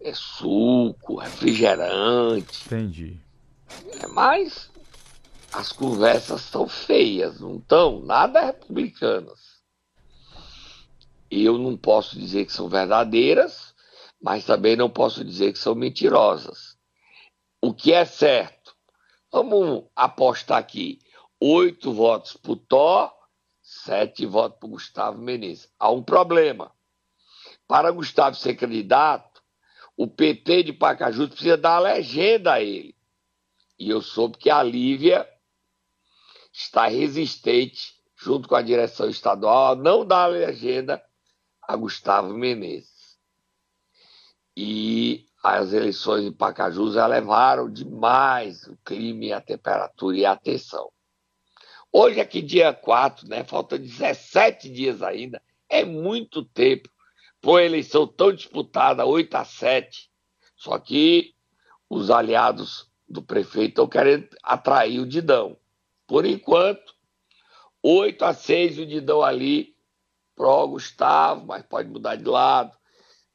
é 0.00 0.12
suco, 0.14 1.16
refrigerante. 1.16 2.66
Entendi. 2.66 3.20
É, 4.00 4.06
mas 4.08 4.70
as 5.52 5.72
conversas 5.72 6.40
são 6.42 6.66
feias, 6.68 7.40
não 7.40 7.56
estão 7.56 8.00
nada 8.00 8.44
republicanas. 8.44 9.49
Eu 11.30 11.56
não 11.56 11.76
posso 11.76 12.18
dizer 12.18 12.44
que 12.44 12.52
são 12.52 12.68
verdadeiras, 12.68 13.72
mas 14.20 14.44
também 14.44 14.74
não 14.74 14.90
posso 14.90 15.24
dizer 15.24 15.52
que 15.52 15.58
são 15.58 15.74
mentirosas. 15.74 16.76
O 17.62 17.72
que 17.72 17.92
é 17.92 18.04
certo? 18.04 18.74
Vamos 19.30 19.84
apostar 19.94 20.58
aqui: 20.58 20.98
oito 21.40 21.92
votos 21.92 22.36
para 22.36 22.52
o 22.52 22.56
Tó, 22.56 23.16
sete 23.62 24.26
votos 24.26 24.58
para 24.58 24.66
o 24.66 24.70
Gustavo 24.70 25.18
Menezes. 25.18 25.72
Há 25.78 25.90
um 25.90 26.02
problema. 26.02 26.72
Para 27.68 27.92
Gustavo 27.92 28.34
ser 28.34 28.56
candidato, 28.56 29.40
o 29.96 30.08
PT 30.08 30.64
de 30.64 30.72
Pacajus 30.72 31.28
precisa 31.28 31.56
dar 31.56 31.76
a 31.76 31.80
legenda 31.80 32.54
a 32.54 32.60
ele. 32.60 32.96
E 33.78 33.88
eu 33.88 34.02
soube 34.02 34.36
que 34.36 34.50
a 34.50 34.62
Lívia 34.62 35.28
está 36.52 36.88
resistente, 36.88 37.94
junto 38.16 38.48
com 38.48 38.56
a 38.56 38.62
direção 38.62 39.08
estadual, 39.08 39.72
a 39.72 39.76
não 39.76 40.04
dar 40.04 40.24
a 40.24 40.26
legenda 40.26 41.00
a 41.70 41.76
Gustavo 41.76 42.34
Menezes. 42.34 43.16
E 44.56 45.24
as 45.40 45.72
eleições 45.72 46.24
em 46.24 46.32
Pacajus 46.32 46.96
elevaram 46.96 47.70
demais 47.70 48.66
o 48.66 48.76
clima, 48.84 49.36
a 49.36 49.40
temperatura 49.40 50.16
e 50.16 50.26
a 50.26 50.34
tensão. 50.34 50.90
Hoje 51.92 52.18
é 52.18 52.24
que 52.24 52.42
dia 52.42 52.74
4, 52.74 53.28
né? 53.28 53.44
Falta 53.44 53.78
17 53.78 54.68
dias 54.68 55.00
ainda. 55.00 55.40
É 55.68 55.84
muito 55.84 56.44
tempo 56.44 56.90
para 57.40 57.50
uma 57.50 57.62
eleição 57.62 58.04
tão 58.04 58.32
disputada, 58.32 59.06
8 59.06 59.32
a 59.36 59.44
7. 59.44 60.10
Só 60.56 60.76
que 60.76 61.34
os 61.88 62.10
aliados 62.10 62.90
do 63.08 63.22
prefeito 63.22 63.70
estão 63.70 63.88
querendo 63.88 64.28
atrair 64.42 64.98
o 64.98 65.06
Didão. 65.06 65.56
Por 66.04 66.26
enquanto, 66.26 66.94
8 67.80 68.24
a 68.24 68.34
6 68.34 68.78
o 68.80 68.86
Didão 68.86 69.22
ali 69.22 69.69
pró 70.40 70.66
Gustavo, 70.66 71.44
mas 71.46 71.62
pode 71.62 71.90
mudar 71.90 72.16
de 72.16 72.24
lado. 72.24 72.74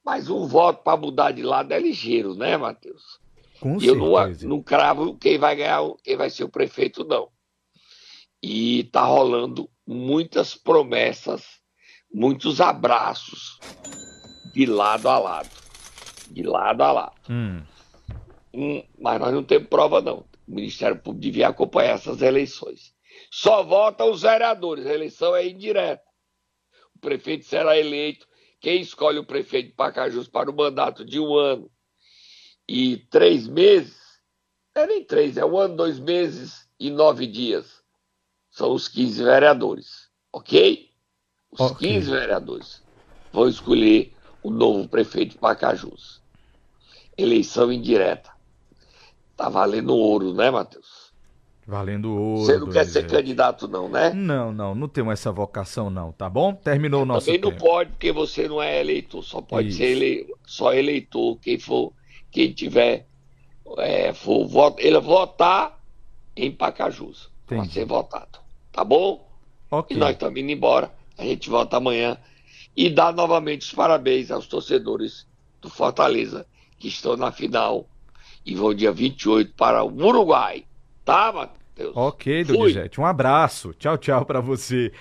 Mas 0.04 0.28
um 0.28 0.44
voto 0.44 0.82
para 0.82 0.96
mudar 0.96 1.30
de 1.30 1.42
lado 1.42 1.70
é 1.72 1.78
ligeiro, 1.78 2.34
né, 2.34 2.56
Matheus? 2.56 3.20
Com 3.60 3.80
eu 3.80 3.94
não, 3.94 4.12
não 4.42 4.62
cravo 4.62 5.16
quem 5.16 5.38
vai 5.38 5.54
ganhar, 5.54 5.82
quem 6.02 6.16
vai 6.16 6.28
ser 6.28 6.42
o 6.42 6.48
prefeito, 6.48 7.04
não. 7.04 7.28
E 8.42 8.84
tá 8.92 9.04
rolando 9.04 9.70
muitas 9.86 10.56
promessas, 10.56 11.60
muitos 12.12 12.60
abraços 12.60 13.60
de 14.52 14.66
lado 14.66 15.08
a 15.08 15.18
lado. 15.18 15.50
De 16.28 16.42
lado 16.42 16.82
a 16.82 16.92
lado. 16.92 17.14
Hum. 17.30 17.62
Hum, 18.52 18.82
mas 18.98 19.20
nós 19.20 19.32
não 19.32 19.44
temos 19.44 19.68
prova, 19.68 20.00
não. 20.00 20.24
O 20.46 20.54
Ministério 20.54 20.96
Público 20.96 21.22
devia 21.22 21.48
acompanhar 21.48 21.94
essas 21.94 22.20
eleições. 22.20 22.92
Só 23.30 23.62
votam 23.62 24.10
os 24.10 24.22
vereadores, 24.22 24.86
a 24.86 24.92
eleição 24.92 25.34
é 25.36 25.46
indireta 25.46 26.05
o 26.96 26.98
prefeito 26.98 27.44
será 27.44 27.78
eleito. 27.78 28.26
Quem 28.58 28.80
escolhe 28.80 29.18
o 29.18 29.24
prefeito 29.24 29.68
de 29.68 29.74
Pacajus 29.74 30.26
para 30.26 30.50
o 30.50 30.56
mandato 30.56 31.04
de 31.04 31.20
um 31.20 31.34
ano 31.36 31.70
e 32.66 32.96
três 32.96 33.46
meses, 33.46 33.96
não 34.74 34.82
é 34.82 34.86
nem 34.86 35.04
três, 35.04 35.36
é 35.36 35.44
um 35.44 35.56
ano, 35.58 35.76
dois 35.76 35.98
meses 35.98 36.66
e 36.80 36.90
nove 36.90 37.26
dias. 37.26 37.82
São 38.50 38.72
os 38.72 38.88
15 38.88 39.22
vereadores, 39.22 40.10
ok? 40.32 40.90
Os 41.50 41.60
okay. 41.60 41.92
15 41.92 42.10
vereadores 42.10 42.82
vão 43.30 43.46
escolher 43.46 44.14
o 44.42 44.50
novo 44.50 44.88
prefeito 44.88 45.32
de 45.32 45.38
Pacajus. 45.38 46.22
Eleição 47.16 47.70
indireta. 47.70 48.30
Tá 49.36 49.50
valendo 49.50 49.94
ouro, 49.94 50.32
né, 50.32 50.50
Matheus? 50.50 51.05
Valendo 51.66 52.14
ouro. 52.14 52.44
Você 52.44 52.58
não 52.58 52.70
quer 52.70 52.84
ser 52.86 53.06
candidato, 53.08 53.66
não, 53.66 53.88
né? 53.88 54.12
Não, 54.14 54.52
não, 54.52 54.74
não 54.74 54.88
temos 54.88 55.14
essa 55.14 55.32
vocação, 55.32 55.90
não, 55.90 56.12
tá 56.12 56.30
bom? 56.30 56.54
Terminou 56.54 57.02
o 57.02 57.04
nosso 57.04 57.26
Também 57.26 57.40
tempo. 57.40 57.52
não 57.52 57.58
pode, 57.58 57.90
porque 57.90 58.12
você 58.12 58.46
não 58.46 58.62
é 58.62 58.80
eleitor, 58.80 59.22
só 59.24 59.40
pode 59.40 59.68
Isso. 59.68 59.78
ser 59.78 59.84
ele... 59.84 60.34
só 60.46 60.72
eleitor, 60.72 61.36
quem 61.40 61.58
for, 61.58 61.92
quem 62.30 62.52
tiver, 62.52 63.06
é, 63.78 64.12
for 64.12 64.46
voto, 64.46 64.80
ele 64.80 65.00
votar 65.00 65.76
em 66.36 66.52
Pacajus, 66.52 67.30
para 67.46 67.64
ser 67.64 67.84
votado, 67.84 68.38
tá 68.70 68.84
bom? 68.84 69.28
Ok. 69.68 69.96
E 69.96 69.98
nós 69.98 70.12
estamos 70.12 70.38
indo 70.38 70.52
embora, 70.52 70.92
a 71.18 71.24
gente 71.24 71.50
volta 71.50 71.78
amanhã 71.78 72.16
e 72.76 72.88
dá 72.88 73.10
novamente 73.10 73.62
os 73.62 73.72
parabéns 73.72 74.30
aos 74.30 74.46
torcedores 74.46 75.26
do 75.60 75.68
Fortaleza, 75.68 76.46
que 76.78 76.86
estão 76.86 77.16
na 77.16 77.32
final 77.32 77.88
e 78.44 78.54
vão 78.54 78.72
dia 78.72 78.92
28 78.92 79.52
para 79.54 79.82
o 79.82 79.92
Uruguai. 79.92 80.64
Tá, 81.06 81.32
Matheus? 81.32 81.96
Ok, 81.96 82.42
Donizete. 82.42 83.00
Um 83.00 83.06
abraço. 83.06 83.72
Tchau, 83.74 83.96
tchau 83.96 84.26
para 84.26 84.40
você. 84.40 84.92